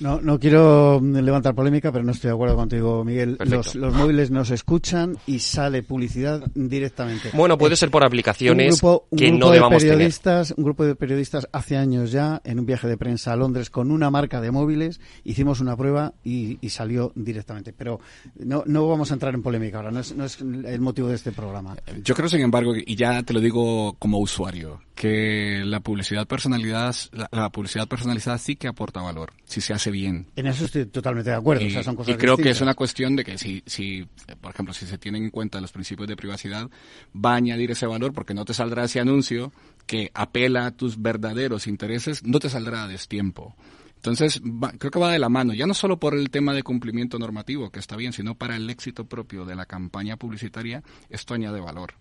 [0.00, 3.36] No, no quiero levantar polémica, pero no estoy de acuerdo contigo, Miguel.
[3.44, 7.30] Los, los, móviles nos escuchan y sale publicidad directamente.
[7.32, 8.80] Bueno, puede ser por aplicaciones
[9.16, 12.88] que no debamos de periodistas, Un grupo de periodistas hace años ya, en un viaje
[12.88, 17.12] de prensa a Londres con una marca de móviles, hicimos una prueba y, y salió
[17.14, 17.72] directamente.
[17.72, 18.00] Pero
[18.36, 21.14] no, no vamos a entrar en polémica ahora, no es, no es el motivo de
[21.14, 21.76] este programa.
[22.02, 26.94] Yo creo, sin embargo, y ya te lo digo como usuario, que la publicidad personalidad,
[27.12, 30.26] la, publicidad personalizada sí que aporta valor, si se hace bien.
[30.36, 31.64] En eso estoy totalmente de acuerdo.
[31.64, 34.06] Y, son y creo que es una cuestión de que si, si,
[34.40, 36.68] por ejemplo, si se tienen en cuenta los principios de privacidad,
[37.14, 39.52] va a añadir ese valor porque no te saldrá ese anuncio
[39.86, 43.56] que apela a tus verdaderos intereses, no te saldrá a destiempo.
[43.96, 44.42] Entonces,
[44.78, 47.70] creo que va de la mano, ya no solo por el tema de cumplimiento normativo,
[47.70, 51.94] que está bien, sino para el éxito propio de la campaña publicitaria, esto añade valor.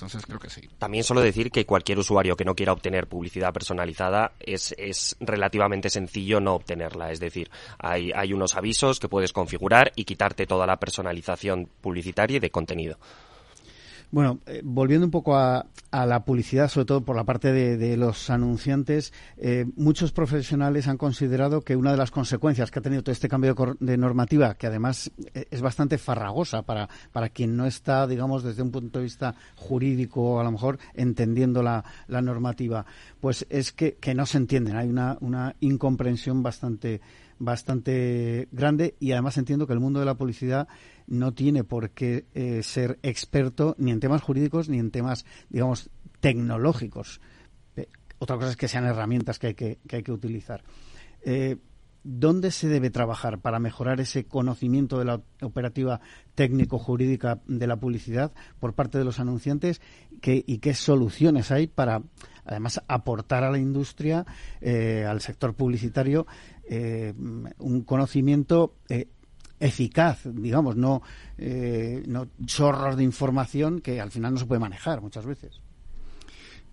[0.00, 0.62] Entonces creo que sí.
[0.78, 5.90] También solo decir que cualquier usuario que no quiera obtener publicidad personalizada es, es relativamente
[5.90, 7.12] sencillo no obtenerla.
[7.12, 12.38] Es decir, hay, hay unos avisos que puedes configurar y quitarte toda la personalización publicitaria
[12.38, 12.96] y de contenido.
[14.12, 18.28] Bueno, eh, volviendo un poco a, la publicidad, sobre todo por la parte de, los
[18.30, 23.12] anunciantes, eh, muchos profesionales han considerado que una de las consecuencias que ha tenido todo
[23.12, 28.06] este cambio de, normativa, que además eh, es bastante farragosa para, para quien no está,
[28.08, 32.86] digamos, desde un punto de vista jurídico, a lo mejor entendiendo la, la normativa,
[33.20, 34.76] pues es que, que, no se entienden.
[34.76, 37.00] Hay una, una incomprensión bastante
[37.40, 40.68] bastante grande y además entiendo que el mundo de la publicidad
[41.08, 45.90] no tiene por qué eh, ser experto ni en temas jurídicos ni en temas, digamos,
[46.20, 47.20] tecnológicos.
[47.76, 50.62] Eh, otra cosa es que sean herramientas que hay que, hay que utilizar.
[51.22, 51.56] Eh,
[52.02, 56.00] ¿Dónde se debe trabajar para mejorar ese conocimiento de la operativa
[56.34, 59.82] técnico-jurídica de la publicidad por parte de los anunciantes
[60.22, 62.00] y qué soluciones hay para,
[62.46, 64.24] además, aportar a la industria,
[64.62, 66.26] al sector publicitario,
[66.70, 68.74] un conocimiento
[69.60, 71.02] eficaz, digamos, no,
[71.36, 75.59] eh, no chorros de información que al final no se puede manejar muchas veces.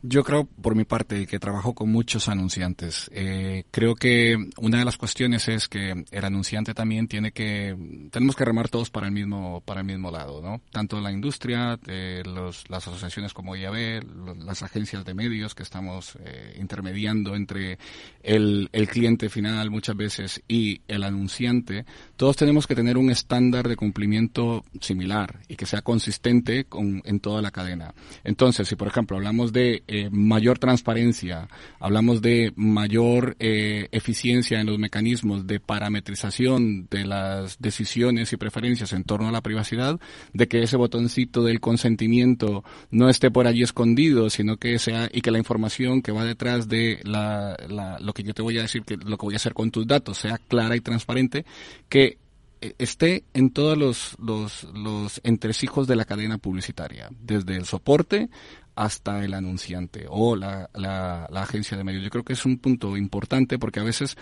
[0.03, 3.09] Yo creo, por mi parte, que trabajo con muchos anunciantes.
[3.11, 7.75] Eh, creo que una de las cuestiones es que el anunciante también tiene que,
[8.11, 10.61] tenemos que remar todos para el mismo, para el mismo lado, ¿no?
[10.71, 14.03] Tanto la industria, eh, las asociaciones como IAB,
[14.45, 17.79] las agencias de medios que estamos eh, intermediando entre
[18.21, 21.85] el, el cliente final muchas veces y el anunciante,
[22.17, 27.19] todos tenemos que tener un estándar de cumplimiento similar y que sea consistente con, en
[27.19, 27.95] toda la cadena.
[28.23, 31.47] Entonces, si por ejemplo hablamos de eh, mayor transparencia,
[31.79, 38.93] hablamos de mayor eh, eficiencia en los mecanismos de parametrización de las decisiones y preferencias
[38.93, 39.99] en torno a la privacidad,
[40.33, 45.21] de que ese botoncito del consentimiento no esté por allí escondido, sino que sea y
[45.21, 47.55] que la información que va detrás de la,
[47.99, 49.87] lo que yo te voy a decir, que lo que voy a hacer con tus
[49.87, 51.45] datos sea clara y transparente,
[51.89, 52.17] que
[52.61, 58.29] eh, esté en todos los, los, los entresijos de la cadena publicitaria, desde el soporte
[58.77, 62.03] hasta el anunciante o la, la, agencia de medios.
[62.03, 64.15] Yo creo que es un punto importante porque a veces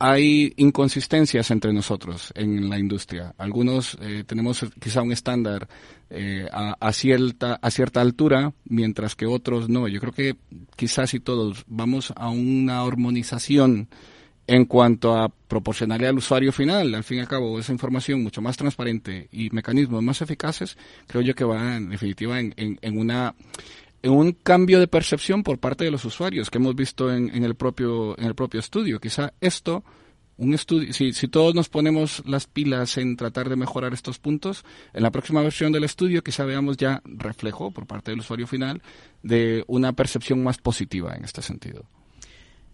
[0.00, 3.34] hay inconsistencias entre nosotros en la industria.
[3.38, 5.68] Algunos eh, tenemos quizá un estándar
[6.10, 9.86] eh, a, cierta, a cierta altura, mientras que otros no.
[9.86, 10.36] Yo creo que
[10.74, 13.88] quizás si todos vamos a una armonización
[14.46, 18.42] en cuanto a proporcionarle al usuario final, al fin y al cabo, esa información mucho
[18.42, 20.76] más transparente y mecanismos más eficaces,
[21.06, 25.58] creo yo que va en definitiva en, en una en un cambio de percepción por
[25.58, 29.00] parte de los usuarios que hemos visto en, el propio en el propio estudio.
[29.00, 29.84] Quizá esto
[30.36, 35.02] un estudio, si, todos nos ponemos las pilas en tratar de mejorar estos puntos, en
[35.02, 38.82] la próxima versión del estudio quizá veamos ya reflejo por parte del usuario final
[39.22, 41.84] de una percepción más positiva en este sentido.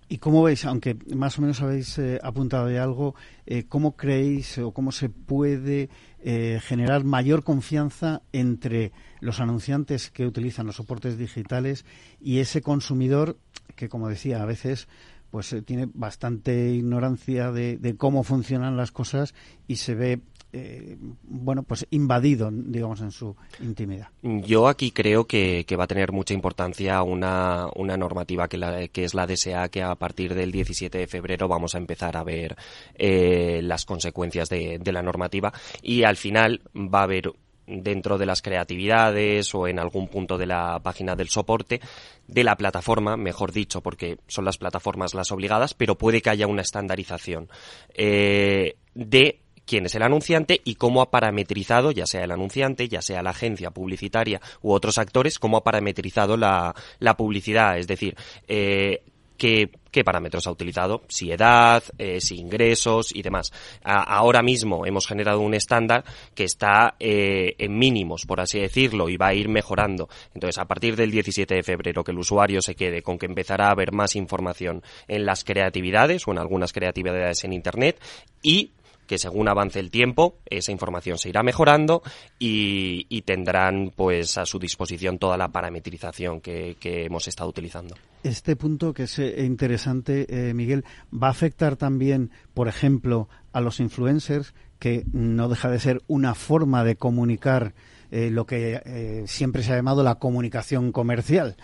[0.09, 3.15] ¿Y cómo veis, aunque más o menos habéis eh, apuntado de algo,
[3.47, 5.89] eh, cómo creéis o cómo se puede
[6.23, 11.85] eh, generar mayor confianza entre los anunciantes que utilizan los soportes digitales
[12.21, 13.39] y ese consumidor
[13.77, 14.89] que, como decía, a veces
[15.31, 19.35] pues tiene bastante ignorancia de, cómo funcionan las cosas
[19.69, 20.21] y se ve
[20.53, 24.09] eh, bueno, pues invadido, digamos, en su intimidad.
[24.23, 29.05] Yo aquí creo que, va a tener mucha importancia una, una normativa que, la, que
[29.05, 32.57] es la DSA, que a partir del 17 de febrero vamos a empezar a ver
[32.95, 37.33] eh, las consecuencias de, de la normativa y al final va a haber
[37.71, 41.81] dentro de las creatividades o en algún punto de la página del soporte
[42.27, 46.47] de la plataforma, mejor dicho, porque son las plataformas las obligadas, pero puede que haya
[46.47, 47.49] una estandarización
[47.95, 53.03] eh, de quién es el anunciante y cómo ha parametrizado, ya sea el anunciante, ya
[53.03, 56.75] sea la agencia publicitaria u otros actores, cómo ha parametrizado la,
[57.17, 57.79] publicidad.
[57.79, 58.17] Es decir,
[58.49, 59.03] eh,
[59.41, 63.53] qué, qué, parámetros ha utilizado, si edad, eh, si ingresos y demás.
[63.83, 69.17] ahora mismo hemos generado un estándar que está eh, en mínimos, por así decirlo, y
[69.17, 70.09] va a ir mejorando.
[70.35, 73.69] Entonces, a partir del 17 de febrero, que el usuario se quede con que empezará
[73.69, 77.99] a haber más información en las creatividades o en algunas creatividades en Internet
[78.43, 78.73] y
[79.11, 82.01] que según avance el tiempo esa información se irá mejorando
[82.39, 87.97] y, tendrán pues a su disposición toda la parametrización que, hemos estado utilizando.
[88.23, 93.61] Este punto que es eh, interesante, eh, Miguel, va a afectar también, por ejemplo, a
[93.61, 97.75] los influencers, que no deja de ser una forma de comunicar
[98.13, 101.57] eh, lo que siempre se ha llamado la comunicación comercial,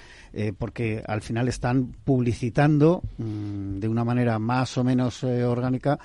[0.59, 5.99] porque al final están publicitando mm, de una manera más o menos orgánica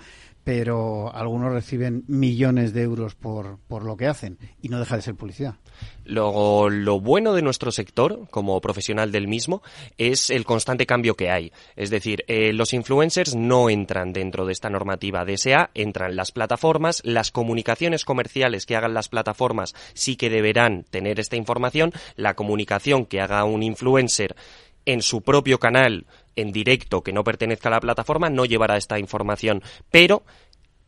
[0.43, 5.01] pero algunos reciben millones de euros por, por lo que hacen y no deja de
[5.01, 5.55] ser publicidad.
[6.03, 9.61] Luego, lo bueno de nuestro sector, como profesional del mismo,
[9.97, 11.51] es el constante cambio que hay.
[11.75, 17.01] Es decir, eh, los influencers no entran dentro de esta normativa DSA, entran las plataformas,
[17.05, 23.05] las comunicaciones comerciales que hagan las plataformas sí que deberán tener esta información, la comunicación
[23.05, 24.35] que haga un influencer
[24.85, 26.05] en su propio canal
[26.35, 30.23] en directo que no pertenezca a la plataforma no llevará esta información, pero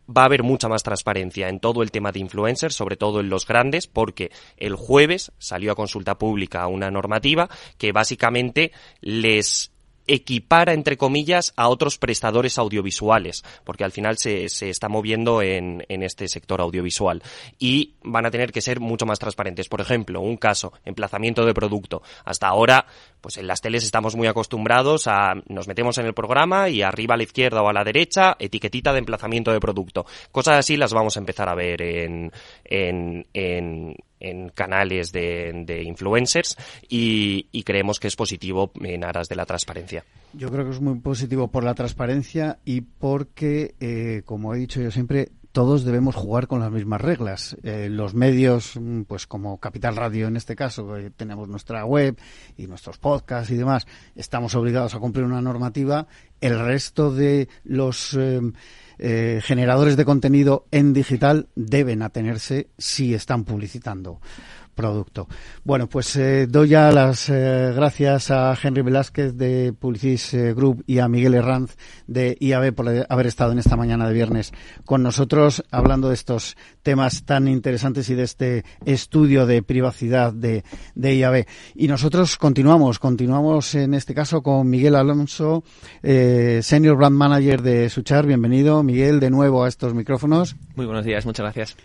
[0.09, 3.29] va a haber mucha más transparencia en todo el tema de influencers, sobre todo en
[3.29, 8.71] los grandes, porque el jueves salió a consulta pública una normativa que básicamente
[9.01, 9.72] les
[10.07, 15.85] equipara, entre comillas, a otros prestadores audiovisuales, porque al final se, se está moviendo en,
[15.89, 17.21] en, este sector audiovisual.
[17.59, 19.69] Y van a tener que ser mucho más transparentes.
[19.69, 22.01] Por ejemplo, un caso, emplazamiento de producto.
[22.25, 22.85] Hasta ahora,
[23.21, 27.15] pues en las teles estamos muy acostumbrados a nos metemos en el programa y arriba
[27.15, 30.05] a la izquierda o a la derecha, etiquetita de emplazamiento de producto.
[30.31, 32.31] Cosas así las vamos a empezar a ver en,
[32.65, 36.57] en, en en canales de, influencers
[36.89, 40.03] y, creemos que es positivo en aras de la transparencia.
[40.34, 44.82] Yo creo que es muy positivo por la transparencia y porque, eh, como he dicho
[44.82, 47.55] yo siempre, todos debemos jugar con las mismas reglas.
[47.61, 52.17] Eh, los medios, mm, pues como Capital Radio en este caso, tenemos nuestra web
[52.57, 53.85] y nuestros podcasts y demás,
[54.15, 56.07] estamos obligados a cumplir una normativa.
[56.41, 58.41] El resto de los eh,
[58.97, 64.19] eh, generadores de contenido en digital deben atenerse si están publicitando
[64.74, 65.28] producto.
[65.63, 70.99] Bueno, pues eh, doy ya las eh, gracias a Henry Velázquez de Publicis Group y
[70.99, 71.76] a Miguel Herranz
[72.07, 74.53] de IAB por haber estado en esta mañana de viernes
[74.86, 80.63] con nosotros hablando de estos temas tan interesantes y de este estudio de privacidad de,
[80.95, 81.45] de IAB.
[81.76, 85.63] Y nosotros continuamos, continuamos en este caso con Miguel Alonso,
[86.01, 88.26] eh, Senior Brand Manager de Suchar.
[88.26, 90.55] Bienvenido, Miguel, de nuevo a estos micrófonos.
[90.76, 91.78] Muy buenos días, muchas gracias.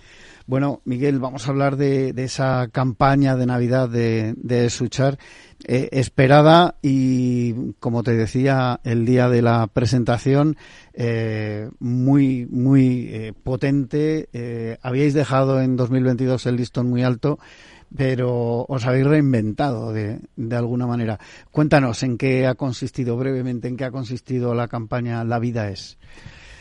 [0.49, 5.19] Bueno, Miguel, vamos a hablar de, esa campaña de Navidad de, Suchar,
[5.67, 10.57] eh, esperada y, como te decía, el día de la presentación,
[10.95, 14.79] eh, muy, muy eh, potente.
[14.81, 17.39] habíais dejado en 2022 el listón muy alto
[17.95, 21.19] pero os habéis reinventado de, de, alguna manera.
[21.51, 25.99] Cuéntanos en qué ha consistido brevemente, en qué ha consistido la campaña La vida es.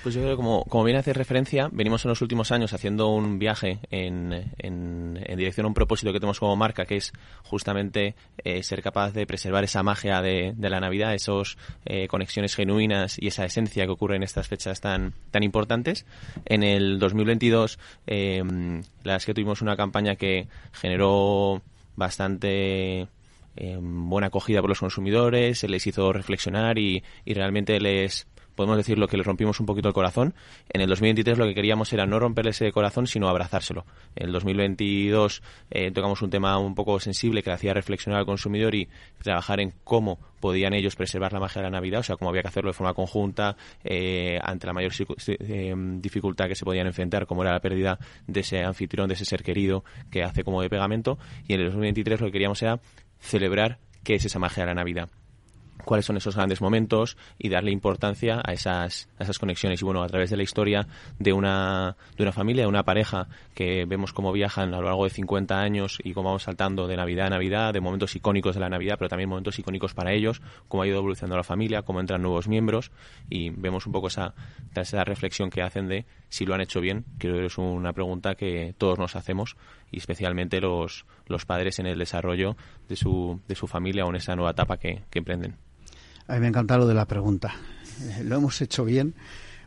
[0.03, 3.09] Pues yo creo que como, como bien hace referencia, venimos en los últimos años haciendo
[3.09, 8.15] un viaje en, en, dirección a un propósito que tenemos como marca, que es justamente
[8.43, 13.17] eh, ser capaz de preservar esa magia de, de la Navidad, esas eh, conexiones genuinas
[13.19, 16.05] y esa esencia que ocurre en estas fechas tan, tan importantes.
[16.45, 18.43] En el 2022, eh,
[19.03, 21.61] la verdad que tuvimos una campaña que generó
[21.95, 23.07] bastante
[23.81, 28.27] buena acogida por los consumidores, se les hizo reflexionar y, y realmente les
[28.57, 30.33] podemos decir lo que le rompimos un poquito el corazón.
[30.67, 33.85] En el 2023 lo que queríamos era no romperle ese corazón, sino abrazárselo.
[34.15, 38.75] En el 2022 eh, tocamos un tema un poco sensible que hacía reflexionar al consumidor
[38.75, 38.89] y
[39.21, 42.41] trabajar en cómo podían ellos preservar la magia de la Navidad, o sea, cómo había
[42.41, 44.91] que hacerlo de forma conjunta eh, ante la mayor
[45.27, 49.25] eh, dificultad que se podían enfrentar, como era la pérdida de ese anfitrión, de ese
[49.25, 51.19] ser querido que hace como de pegamento.
[51.47, 52.79] Y en el 2023 lo que queríamos era
[53.19, 55.09] celebrar qué es esa magia de la Navidad
[55.87, 59.81] cuáles son esos grandes momentos y darle importancia a esas, a esas conexiones.
[59.81, 60.85] Y bueno, a través de la historia
[61.17, 65.05] de una, de una familia, de una pareja que vemos cómo viajan a lo largo
[65.05, 68.61] de 50 años y cómo vamos saltando de Navidad a Navidad, de momentos icónicos de
[68.61, 72.01] la Navidad, pero también momentos icónicos para ellos, cómo ha ido evolucionando la familia, cómo
[72.01, 72.91] entran nuevos miembros
[73.29, 74.35] y vemos un poco esa,
[74.75, 77.05] esa reflexión que hacen de si lo han hecho bien.
[77.17, 79.55] Creo que es una pregunta que todos nos hacemos
[79.89, 82.57] y especialmente los, los padres en el desarrollo
[82.89, 85.55] de su, de su familia o en esa nueva etapa que emprenden.
[86.27, 87.55] A mí me encanta lo de la pregunta.
[88.01, 89.15] Eh, ¿Lo hemos hecho bien?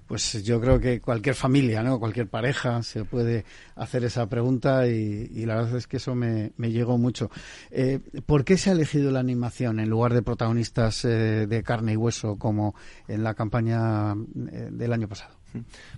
[0.06, 2.00] Pues yo creo que cualquier familia, ¿no?
[2.00, 3.44] cualquier pareja se puede
[3.76, 7.30] hacer esa pregunta y, la verdad es que eso me, llegó mucho.
[7.70, 11.92] Eh, ¿Por qué se ha elegido la animación en lugar de protagonistas eh, de carne
[11.92, 12.74] y hueso como
[13.06, 15.36] en la campaña del año pasado?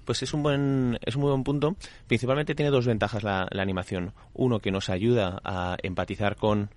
[0.05, 1.77] Pues es un buen es un muy buen punto.
[2.07, 4.13] Principalmente tiene dos ventajas la, animación.
[4.35, 6.69] Uno que nos ayuda a empatizar con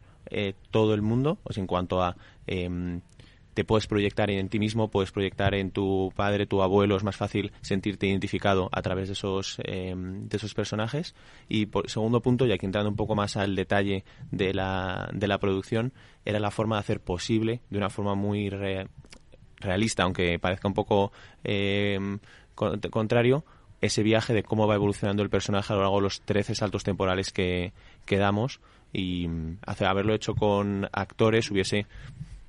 [0.71, 2.15] todo el mundo, o en cuanto a
[2.47, 3.01] em,
[3.55, 7.15] te puedes proyectar en ti mismo, puedes proyectar en tu padre, tu abuelo, es más
[7.15, 11.15] fácil sentirte identificado a través de esos, em, de esos personajes.
[11.47, 15.27] Y por segundo punto, y aquí entrando un poco más al detalle de la, de
[15.27, 15.93] la producción,
[16.25, 18.49] era la forma de hacer posible, de una forma muy
[19.61, 21.13] realista, aunque parezca un poco
[21.45, 22.19] em,
[22.91, 23.45] contrario,
[23.79, 26.83] ese viaje de cómo va evolucionando el personaje a lo largo de los 13 saltos
[26.83, 27.71] temporales que,
[28.05, 28.59] que damos
[28.91, 29.29] y
[29.65, 31.85] hacer, haberlo hecho con actores hubiese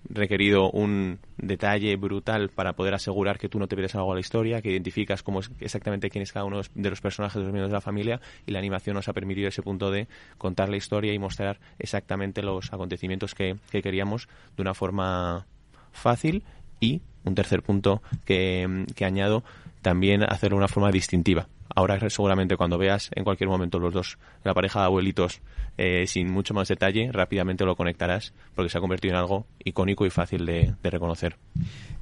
[0.08, 4.20] requerido un detalle brutal para poder asegurar que tú no te pierdes algo a la
[4.20, 7.52] historia, que identificas cómo es exactamente quién es cada uno de los personajes de los
[7.52, 10.76] miembros de la familia y la animación nos ha permitido ese punto de contar la
[10.76, 15.46] historia y mostrar exactamente los acontecimientos que, que queríamos de una forma
[15.92, 16.42] fácil.
[16.78, 19.42] Y un tercer punto que, que añado
[19.80, 24.18] también hacerlo de una forma distintiva Ahora seguramente cuando veas en cualquier momento los dos,
[24.44, 25.42] la pareja de abuelitos,
[25.76, 30.06] eh, sin mucho más detalle, rápidamente lo conectarás porque se ha convertido en algo icónico
[30.06, 31.36] y fácil de, reconocer.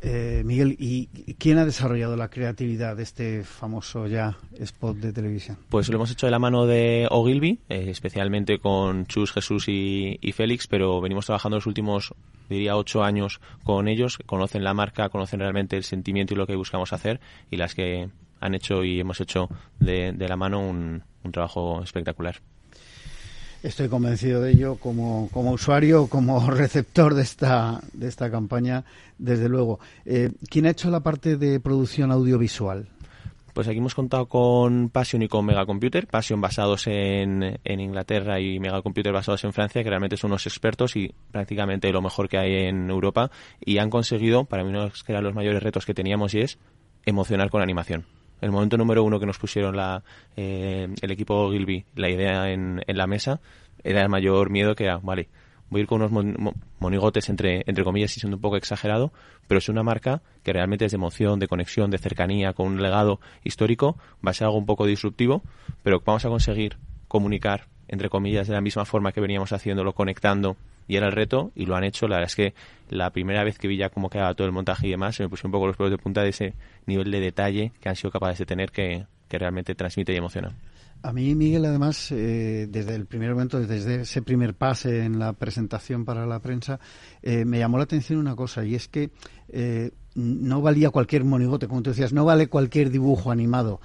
[0.01, 1.09] Eh, Miguel, ¿y
[1.39, 5.59] quién ha desarrollado la creatividad de este famoso ya spot de televisión?
[5.71, 10.21] Pues lo hemos hecho de la mano de Ogilvy, eh, especialmente con Chus, Jesús y,
[10.21, 12.15] y, Félix, pero venimos trabajando los últimos,
[12.49, 16.55] diría, ocho años con ellos, conocen la marca, conocen realmente el sentimiento y lo que
[16.55, 17.19] buscamos hacer
[17.51, 18.09] y las que
[18.45, 19.49] han hecho y hemos hecho
[19.81, 22.37] de, la mano un, trabajo espectacular.
[23.63, 28.85] Estoy convencido de ello como, como usuario, como receptor de esta, de esta campaña,
[29.17, 29.81] desde luego.
[30.05, 32.89] Eh, ¿Quién ha hecho la parte de producción audiovisual?
[33.55, 36.07] Pues aquí hemos contado con Passion y con Megacomputer.
[36.07, 40.97] Passion basados en, en, Inglaterra y Megacomputer basados en Francia, que realmente son unos expertos
[40.97, 43.31] y prácticamente lo mejor que hay en Europa.
[43.65, 46.59] Y han conseguido, para mí uno de los mayores retos que teníamos y es
[47.07, 48.05] emocionar con animación
[48.41, 50.03] el momento número uno que nos pusieron la,
[50.37, 53.41] eh, el equipo Gilby la idea en, en, la mesa,
[53.83, 55.29] era el mayor miedo que era, vale,
[55.71, 59.13] voy a ir con unos monigotes entre, entre comillas y siendo un poco exagerado,
[59.49, 62.83] pero es una marca que realmente es de emoción, de conexión, de cercanía, con un
[62.83, 65.43] legado histórico, va a ser algo un poco disruptivo,
[65.83, 66.77] pero vamos a conseguir
[67.09, 70.57] comunicar, entre comillas, de la misma forma que veníamos haciéndolo, conectando
[70.87, 72.09] y era el reto y lo han hecho.
[72.09, 72.55] La verdad es que
[72.91, 75.29] la primera vez que vi ya cómo quedaba todo el montaje y demás, se me
[75.29, 76.55] puso un poco los pelos de punta de ese
[76.87, 80.55] nivel de detalle que han sido capaces de tener que, realmente transmite y emociona.
[81.03, 85.33] A mí, Miguel, además, eh, desde el primer momento, desde ese primer pase en la
[85.33, 86.79] presentación para la prensa,
[87.21, 89.11] eh, me llamó la atención una cosa, y es que
[89.49, 93.81] eh, no valía cualquier monigote, como tú decías, no vale cualquier dibujo animado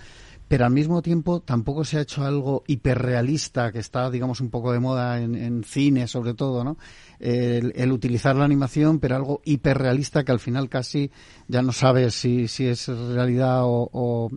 [0.50, 4.74] pero al mismo tiempo tampoco se ha hecho algo hiperrealista que está, digamos, un poco
[4.74, 6.80] de moda en, cine, sobre todo, ¿no?
[7.20, 11.12] El, utilizar la animación, pero algo hiperrealista que al final casi
[11.48, 14.32] ya no sabes si, si es realidad o,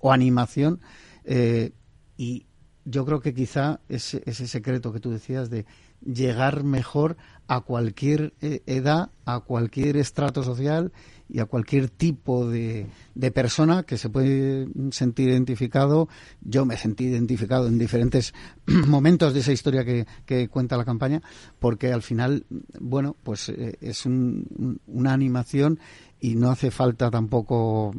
[0.00, 0.80] o, animación.
[1.24, 1.72] Eh,
[2.16, 2.46] y
[2.86, 5.66] yo creo que quizá ese, ese secreto que tú decías de
[6.00, 10.92] llegar mejor a cualquier eh, edad, a cualquier estrato social
[11.28, 16.08] y a cualquier tipo de, de, persona que se puede sentir identificado.
[16.40, 18.32] Yo me sentí identificado en diferentes
[18.66, 21.22] momentos de esa historia que, que cuenta la campaña,
[21.58, 22.46] porque al final,
[22.80, 25.78] bueno, pues eh, es una animación
[26.20, 27.92] y no hace falta tampoco,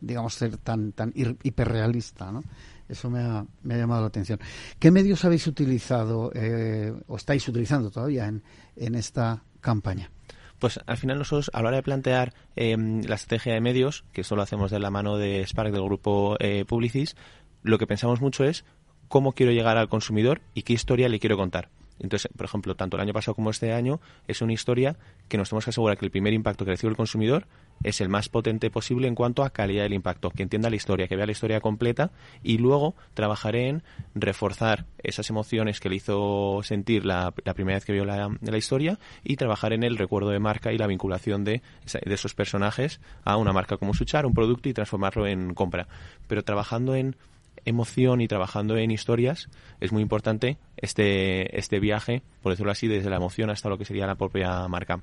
[0.00, 2.42] digamos, ser tan, tan hiperrealista, ¿no?
[2.88, 4.38] Eso me ha, me ha llamado la atención.
[4.78, 8.42] ¿Qué medios habéis utilizado eh, o estáis utilizando todavía en,
[8.76, 10.10] en esta campaña?
[10.58, 14.24] Pues al final nosotros a la hora de plantear em, la estrategia de medios, que
[14.24, 17.16] solo hacemos de la mano de Spark del grupo eh, Publicis,
[17.62, 18.64] lo que pensamos mucho es
[19.08, 21.68] cómo quiero llegar al consumidor y qué historia le quiero contar.
[21.98, 24.96] Entonces, por ejemplo, tanto el año pasado como este año es una historia
[25.28, 27.46] que nos tenemos que asegurar que el primer impacto que recibe el consumidor
[27.82, 31.08] es el más potente posible en cuanto a calidad del impacto, que entienda la historia,
[31.08, 32.10] que vea la historia completa
[32.42, 33.82] y luego trabajaré en
[34.14, 39.36] reforzar esas emociones que le hizo sentir la, primera vez que vio la, historia y
[39.36, 41.62] trabajar en el recuerdo de marca y la vinculación de,
[41.92, 45.88] de esos personajes a una marca como Suchar, un producto y transformarlo en compra.
[46.26, 47.16] Pero trabajando en
[47.64, 49.48] emoción y trabajando en historias,
[49.80, 53.84] es muy importante este, este viaje, por decirlo así, desde la emoción hasta lo que
[53.84, 55.00] sería la propia marca.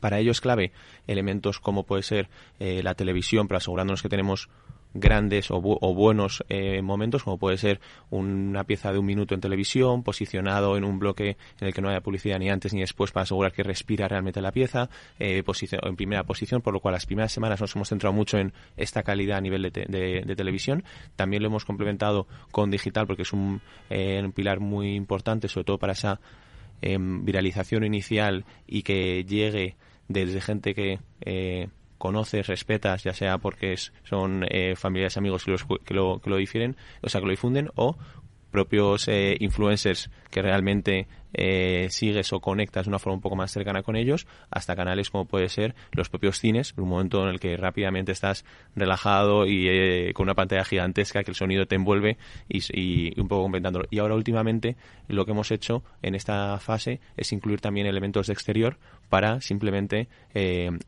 [0.00, 0.72] Para ello es clave
[1.06, 2.28] elementos como puede ser
[2.58, 4.48] eh, la televisión, pero asegurándonos que tenemos
[4.94, 7.80] grandes o, buenos eh, momentos, como puede ser
[8.10, 11.88] una pieza de un minuto en televisión, posicionado en un bloque en el que no
[11.88, 14.88] haya publicidad ni antes ni después para asegurar que respira realmente la pieza,
[15.18, 15.42] eh,
[15.82, 19.02] en primera posición, por lo cual las primeras semanas nos hemos centrado mucho en esta
[19.02, 20.84] calidad a nivel de, televisión.
[21.16, 25.78] También lo hemos complementado con digital porque es un, eh, pilar muy importante, sobre todo
[25.78, 26.20] para esa
[26.80, 29.76] em, viralización inicial y que llegue
[30.08, 30.98] desde gente que
[31.98, 36.76] conoces, respetas, ya sea porque son eh, familiares, amigos que, que, lo, que lo difieren,
[37.02, 37.98] o sea, que lo difunden, o
[38.50, 43.50] propios eh, influencers que realmente eh, sigues o conectas de una forma un poco más
[43.50, 47.40] cercana con ellos, hasta canales como puede ser los propios cines, un momento en el
[47.40, 48.44] que rápidamente estás
[48.74, 52.18] relajado y eh, con una pantalla gigantesca que el sonido te envuelve
[52.48, 53.86] y, un poco complementándolo.
[53.90, 54.76] Y ahora últimamente
[55.08, 58.78] lo que hemos hecho en esta fase es incluir también elementos de exterior
[59.08, 60.08] para simplemente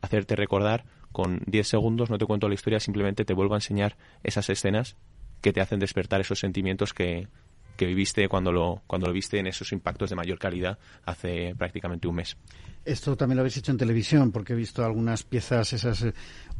[0.01, 3.97] hacerte recordar con 10 segundos, no te cuento la historia, simplemente te vuelvo a enseñar
[4.23, 4.95] esas escenas
[5.41, 7.27] que te hacen despertar esos sentimientos que,
[7.75, 12.07] que viviste cuando lo, cuando lo viste en esos impactos de mayor calidad hace prácticamente
[12.07, 12.37] un mes.
[12.83, 16.05] Esto también lo habéis hecho en televisión, porque he visto algunas piezas esas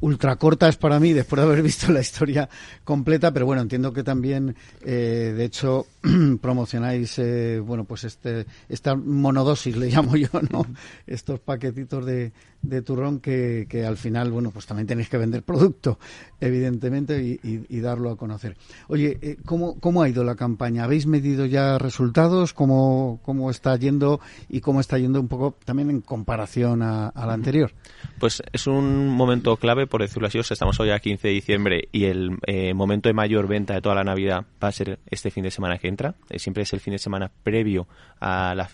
[0.01, 2.49] ultra cortas para mí después de haber visto la historia
[2.83, 5.87] completa, pero bueno, entiendo que también, eh, de hecho,
[6.41, 10.65] promocionáis, eh, bueno, pues este, esta monodosis, le llamo yo, ¿no?
[11.07, 12.31] Estos paquetitos de,
[12.61, 15.99] de turrón que, que, al final, bueno, pues también tenéis que vender producto,
[16.39, 18.55] evidentemente, y, y, darlo a conocer.
[18.87, 20.83] Oye, eh, ¿cómo, ¿cómo ha ido la campaña?
[20.83, 22.53] ¿Habéis medido ya resultados?
[22.53, 27.25] ¿Cómo, cómo está yendo y cómo está yendo un poco también en comparación a, a
[27.25, 27.71] la anterior?
[28.19, 32.05] Pues es un momento clave por decirlo así, estamos hoy a 15 de diciembre y
[32.05, 35.43] el eh, momento de mayor venta de toda la Navidad va a ser este fin
[35.43, 36.15] de semana que entra.
[36.29, 37.87] Eh, siempre es el fin de semana previo
[38.21, 38.69] a la,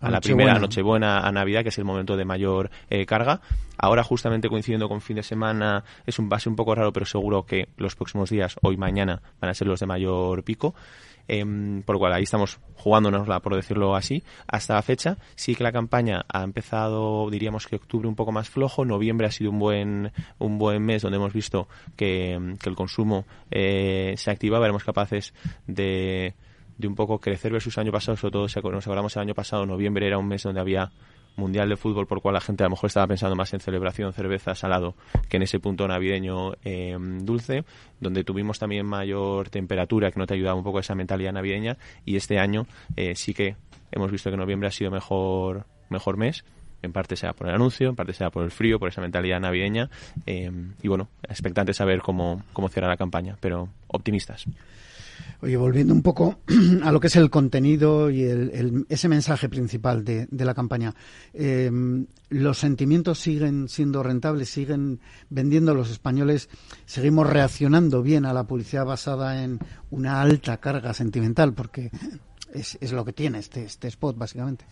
[0.00, 3.40] a la primera Nochebuena a Navidad, que es el momento de mayor eh, carga.
[3.78, 7.46] Ahora, justamente coincidiendo con fin de semana, es un base un poco raro, pero seguro
[7.46, 10.74] que los próximos días, hoy mañana, van a ser los de mayor pico.
[11.28, 15.18] Em, por lo cual ahí estamos jugándonosla, por decirlo así, hasta la fecha.
[15.34, 19.30] Sí que la campaña ha empezado, diríamos que octubre un poco más flojo, noviembre ha
[19.30, 24.58] sido un buen, un buen mes donde hemos visto que, el consumo eh, se activa,
[24.58, 25.34] veremos capaces
[25.66, 26.34] de,
[26.78, 29.66] de un poco crecer versus año pasado, sobre todo si nos acordamos el año pasado,
[29.66, 30.92] noviembre era un mes donde había
[31.36, 34.12] mundial de fútbol por cual la gente a lo mejor estaba pensando más en celebración,
[34.12, 34.94] cerveza, salado,
[35.28, 37.64] que en ese punto navideño eh, dulce,
[38.00, 42.16] donde tuvimos también mayor temperatura, que no te ayudaba un poco esa mentalidad navideña, y
[42.16, 42.66] este año
[42.96, 43.56] eh, sí que
[43.92, 46.44] hemos visto que noviembre ha sido mejor, mejor mes,
[46.82, 49.40] en parte sea por el anuncio, en parte sea por el frío, por esa mentalidad
[49.40, 49.90] navideña,
[50.26, 50.50] eh,
[50.82, 54.46] y bueno, expectante saber cómo, cómo cierra la campaña, pero optimistas.
[55.42, 56.40] Oye, volviendo un poco
[56.82, 60.94] a lo que es el contenido y el, ese mensaje principal de, la campaña,
[61.34, 61.70] eh,
[62.30, 64.48] ¿los sentimientos siguen siendo rentables?
[64.48, 66.48] ¿Siguen vendiendo los españoles?
[66.86, 69.58] ¿Seguimos reaccionando bien a la publicidad basada en
[69.90, 71.52] una alta carga sentimental?
[71.52, 71.90] Porque
[72.52, 74.64] es, es lo que tiene este, este spot, básicamente.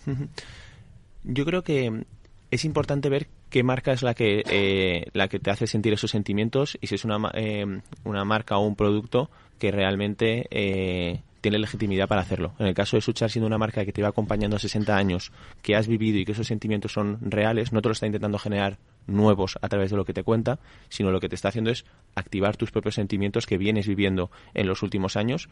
[1.25, 2.07] Yo creo que
[2.51, 6.11] es importante ver qué marca es la que, eh, la que te hace sentir esos
[6.11, 7.65] sentimientos y si es una, eh,
[8.03, 9.31] una marca o un producto
[9.61, 12.55] que realmente eh, tiene legitimidad para hacerlo.
[12.59, 15.31] En el caso de Suchar, siendo una marca que te va acompañando 60 años,
[15.63, 18.79] que has vivido y que esos sentimientos son reales, no te lo está intentando generar
[19.07, 21.85] nuevos a través de lo que te cuenta, sino lo que te está haciendo es
[22.17, 25.49] activar tus propios sentimientos que vienes viviendo en los últimos años.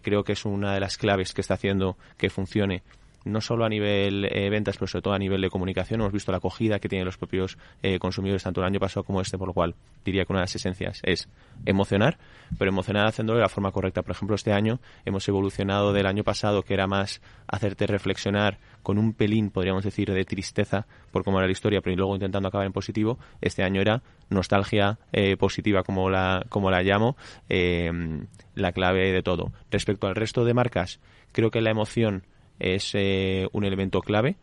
[0.00, 2.82] creo que es una de las claves que está haciendo que funcione
[3.24, 6.00] no solo a nivel eh, ventas, pero sobre todo a nivel de comunicación.
[6.00, 9.20] Hemos visto la acogida que tienen los propios eh, consumidores tanto el año pasado como
[9.20, 11.28] este, por lo cual diría que una de las esencias es
[11.64, 12.18] emocionar,
[12.58, 14.02] pero emocionar haciéndolo de la forma correcta.
[14.02, 18.98] Por ejemplo, este año hemos evolucionado del año pasado, que era más hacerte reflexionar con
[18.98, 22.66] un pelín, podríamos decir, de tristeza por cómo era la historia, pero luego intentando acabar
[22.66, 23.18] en positivo.
[23.40, 27.16] Este año era nostalgia eh, positiva, como la, como la llamo,
[27.48, 29.52] la clave de todo.
[29.70, 31.00] Respecto al resto de marcas,
[31.32, 32.24] creo que la emoción
[32.62, 34.36] es eh, un elemento clave.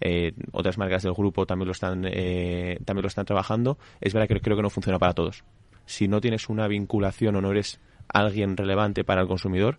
[0.00, 3.78] Eh, otras marcas del grupo también lo están eh, también lo están trabajando.
[4.00, 5.44] Es verdad que creo que no funciona para todos.
[5.84, 9.78] Si no tienes una vinculación o no eres alguien relevante para el consumidor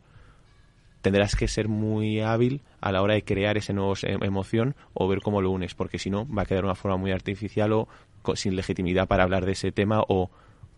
[1.02, 5.22] tendrás que ser muy hábil a la hora de crear esa nueva emoción o ver
[5.22, 7.88] cómo lo unes porque si no va a quedar una forma muy artificial o
[8.34, 10.30] sin legitimidad para hablar de ese tema o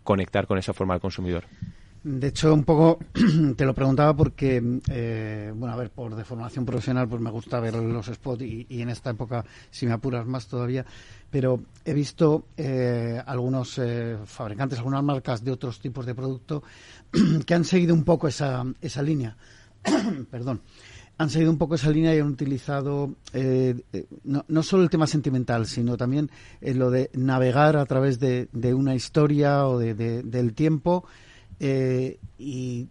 [0.03, 1.45] conectar con esa forma al consumidor
[2.01, 2.99] de hecho, un poco
[3.57, 7.75] te lo preguntaba porque, eh, bueno, a ver, por deformación profesional, pues me gusta ver
[7.75, 10.85] los spots y, en esta época, si me apuras más todavía,
[11.29, 16.63] pero he visto eh, algunos eh, fabricantes, algunas marcas de otros tipos de producto
[17.45, 19.35] que han seguido un poco esa, esa línea.
[20.31, 20.61] Perdón
[21.17, 23.13] han seguido un poco esa línea y han utilizado
[24.23, 26.31] no, no, solo el tema sentimental, sino también
[26.61, 29.93] lo de navegar a través de, de una historia o de,
[30.23, 31.03] del tiempo
[31.59, 32.87] eh, y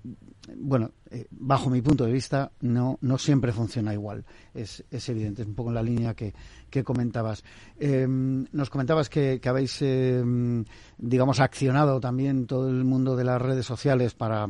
[0.57, 4.25] bueno, eh, bajo mi punto de vista, no, no siempre funciona igual.
[4.55, 6.35] Es, es evidente, es un poco en la línea que,
[6.71, 7.45] que comentabas.
[7.79, 10.65] Em, nos comentabas que, que habéis, em,
[10.99, 14.47] digamos, accionado también todo el mundo de las redes sociales para,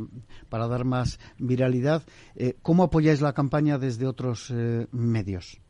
[0.49, 2.03] para dar más viralidad.
[2.37, 4.53] Eh, ¿Cómo apoyáis la campaña desde otros
[4.93, 5.61] medios?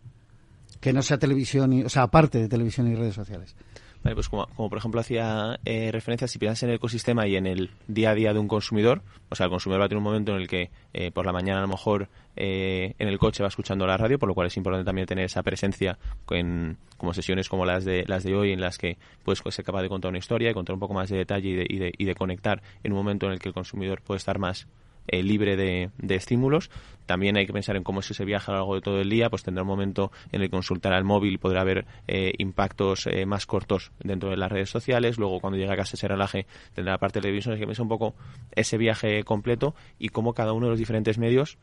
[0.81, 3.57] Que no sea televisión, y, o sea, aparte de televisión y redes sociales.
[4.03, 7.47] Vale, pues como, por ejemplo hacía eh, referencia, si piensas en el ecosistema y en
[7.47, 10.05] el día a día de un consumidor, o sea, el consumidor va a tener un
[10.05, 13.43] momento en el que eh, por la mañana a lo mejor eh, en el coche
[13.43, 15.99] va escuchando la radio, por lo cual es importante también tener esa presencia
[16.31, 19.83] en como sesiones como las de las de hoy, en las que puedes ser capaz
[19.83, 21.93] de contar una historia, y contar un poco más de detalle y de, y de,
[21.97, 24.69] y de conectar en un momento en el que el consumidor puede estar más
[25.09, 26.71] eh, libre de, estímulos.
[27.07, 29.09] También hay que pensar en cómo es ese viaje a lo largo de todo el
[29.09, 33.07] día, pues tendrá un momento en el consultar al móvil y podrá haber eh, impactos
[33.07, 35.19] eh, más cortos dentro de las redes sociales.
[35.19, 37.55] Luego, cuando llega a casa, se relaje, tendrá la parte de televisión.
[37.55, 38.15] Hay que pensar un poco
[38.53, 41.59] ese viaje completo y cómo cada uno de los diferentes medios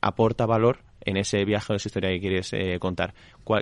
[0.00, 3.14] aporta valor en ese viaje o esa historia que quieres eh, contar.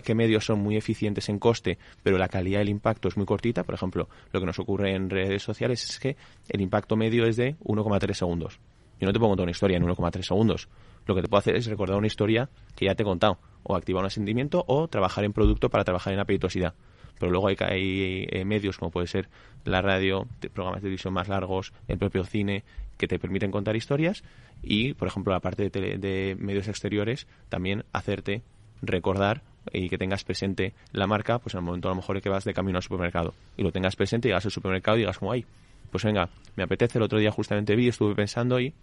[0.02, 3.64] ¿Qué medios son muy eficientes en coste, pero la calidad del impacto es muy cortita?
[3.64, 6.16] Por ejemplo, lo que nos ocurre en redes sociales es que
[6.48, 8.58] el impacto medio es de 1,3 segundos.
[9.00, 10.68] Yo no te puedo contar una historia en 1,3 segundos.
[11.06, 13.76] Lo que te puedo hacer es recordar una historia que ya te he contado, o
[13.76, 16.74] activar un asentimiento, o trabajar en producto para trabajar en apetitosidad.
[17.18, 19.28] Pero luego hay, hay eh, medios como puede ser
[19.64, 22.64] la radio, programas de televisión más largos, el propio cine,
[22.96, 24.24] que te permiten contar historias
[24.62, 28.42] y, por ejemplo, la parte de, de medios exteriores, también hacerte
[28.82, 29.42] recordar
[29.72, 32.44] y que tengas presente la marca, pues en el momento a lo mejor que vas
[32.44, 35.44] de camino al supermercado y lo tengas presente, llegas al supermercado y digas como, ay,
[35.90, 38.74] pues venga, me apetece, el otro día justamente vi, estuve pensando y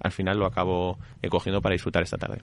[0.00, 2.42] al final lo acabo eh, cogiendo para disfrutar esta tarde.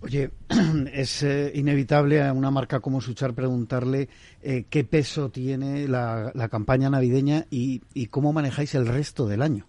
[0.00, 0.30] Oye,
[0.92, 4.08] es eh, inevitable a una marca como Suchar preguntarle
[4.42, 9.66] eh, qué peso tiene la, campaña navideña y, cómo manejáis el resto del año.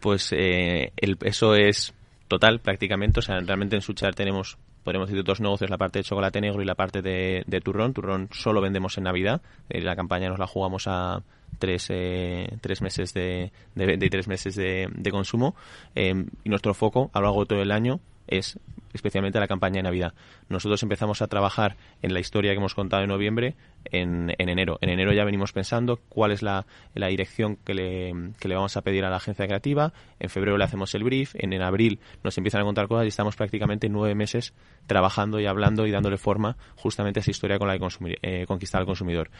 [0.00, 1.92] Pues el peso es
[2.26, 6.04] total prácticamente, o sea, realmente en Suchar tenemos podemos decir dos negocios, la parte de
[6.04, 7.92] chocolate negro y la parte de, turrón.
[7.92, 9.42] Turrón solo vendemos en Navidad.
[9.68, 11.22] la campaña nos la jugamos a
[11.60, 15.54] tres, eh, tres meses de, de, tres meses de, consumo
[15.94, 18.58] em, y nuestro foco a lo largo de todo el año es
[18.92, 20.14] especialmente la campaña de Navidad.
[20.48, 23.54] Nosotros empezamos a trabajar en la historia que hemos contado en noviembre
[23.84, 24.78] en, en enero.
[24.80, 28.76] En enero ya venimos pensando cuál es la, la dirección que le, que le, vamos
[28.76, 29.92] a pedir a la agencia creativa.
[30.18, 31.34] En febrero le hacemos el brief.
[31.36, 34.54] En, en abril nos empiezan a contar cosas y estamos prácticamente nueve meses
[34.86, 37.86] trabajando y hablando y dándole forma justamente a esa historia con la que
[38.22, 39.30] eh, conquistar al consumidor.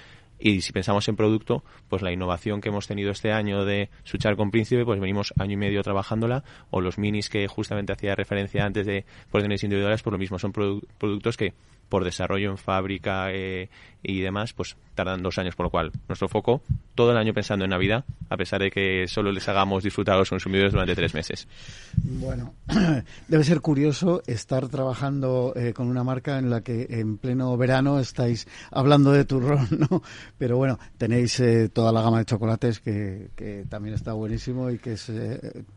[0.41, 4.37] Y si pensamos en producto, pues la innovación que hemos tenido este año de Suchar
[4.37, 8.65] con Príncipe, pues venimos año y medio trabajándola, o los minis que justamente hacía referencia
[8.65, 11.53] antes de órdenes individuales, por lo mismo, son productos que
[11.91, 13.69] por desarrollo en fábrica eh,
[14.03, 16.63] y demás, pues tardan dos años, por lo cual nuestro foco
[16.95, 20.19] todo el año pensando en Navidad, a pesar de que solo les hagamos disfrutar a
[20.19, 21.49] los consumidores durante tres meses.
[21.97, 22.55] Bueno,
[23.29, 27.99] debe ser curioso estar trabajando eh, con una marca en la que en pleno verano
[27.99, 30.03] estáis hablando de turrón, ¿no?
[30.39, 34.79] Pero bueno, tenéis eh, toda la gama de chocolates que, que, también está buenísimo y
[34.79, 35.11] que es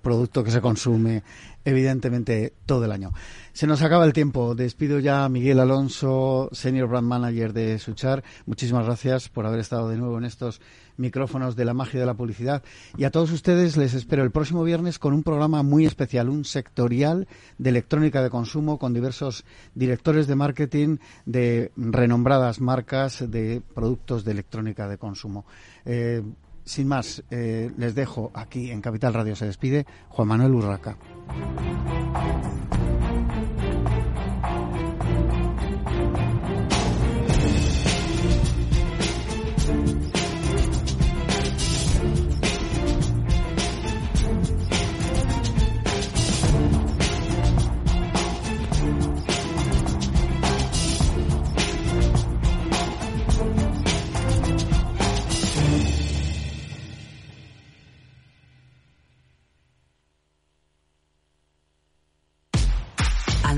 [0.01, 1.23] producto que se consume
[1.65, 3.11] evidentemente todo el año.
[3.53, 4.55] Se nos acaba el tiempo.
[4.55, 8.23] Despido ya a Miguel Alonso, Senior Brand Manager de Suchar.
[8.45, 10.59] Muchísimas gracias por haber estado de nuevo en estos
[10.97, 12.63] micrófonos de la magia de la publicidad.
[12.97, 16.45] Y a todos ustedes les espero el próximo viernes con un programa muy especial, un
[16.45, 19.45] sectorial de electrónica de consumo con diversos
[19.75, 25.45] directores de marketing de renombradas marcas de productos de electrónica de consumo.
[25.85, 26.23] Eh,
[26.65, 29.35] sin más, eh, les dejo aquí en Capital Radio.
[29.35, 30.97] Se despide Juan Manuel Urraca.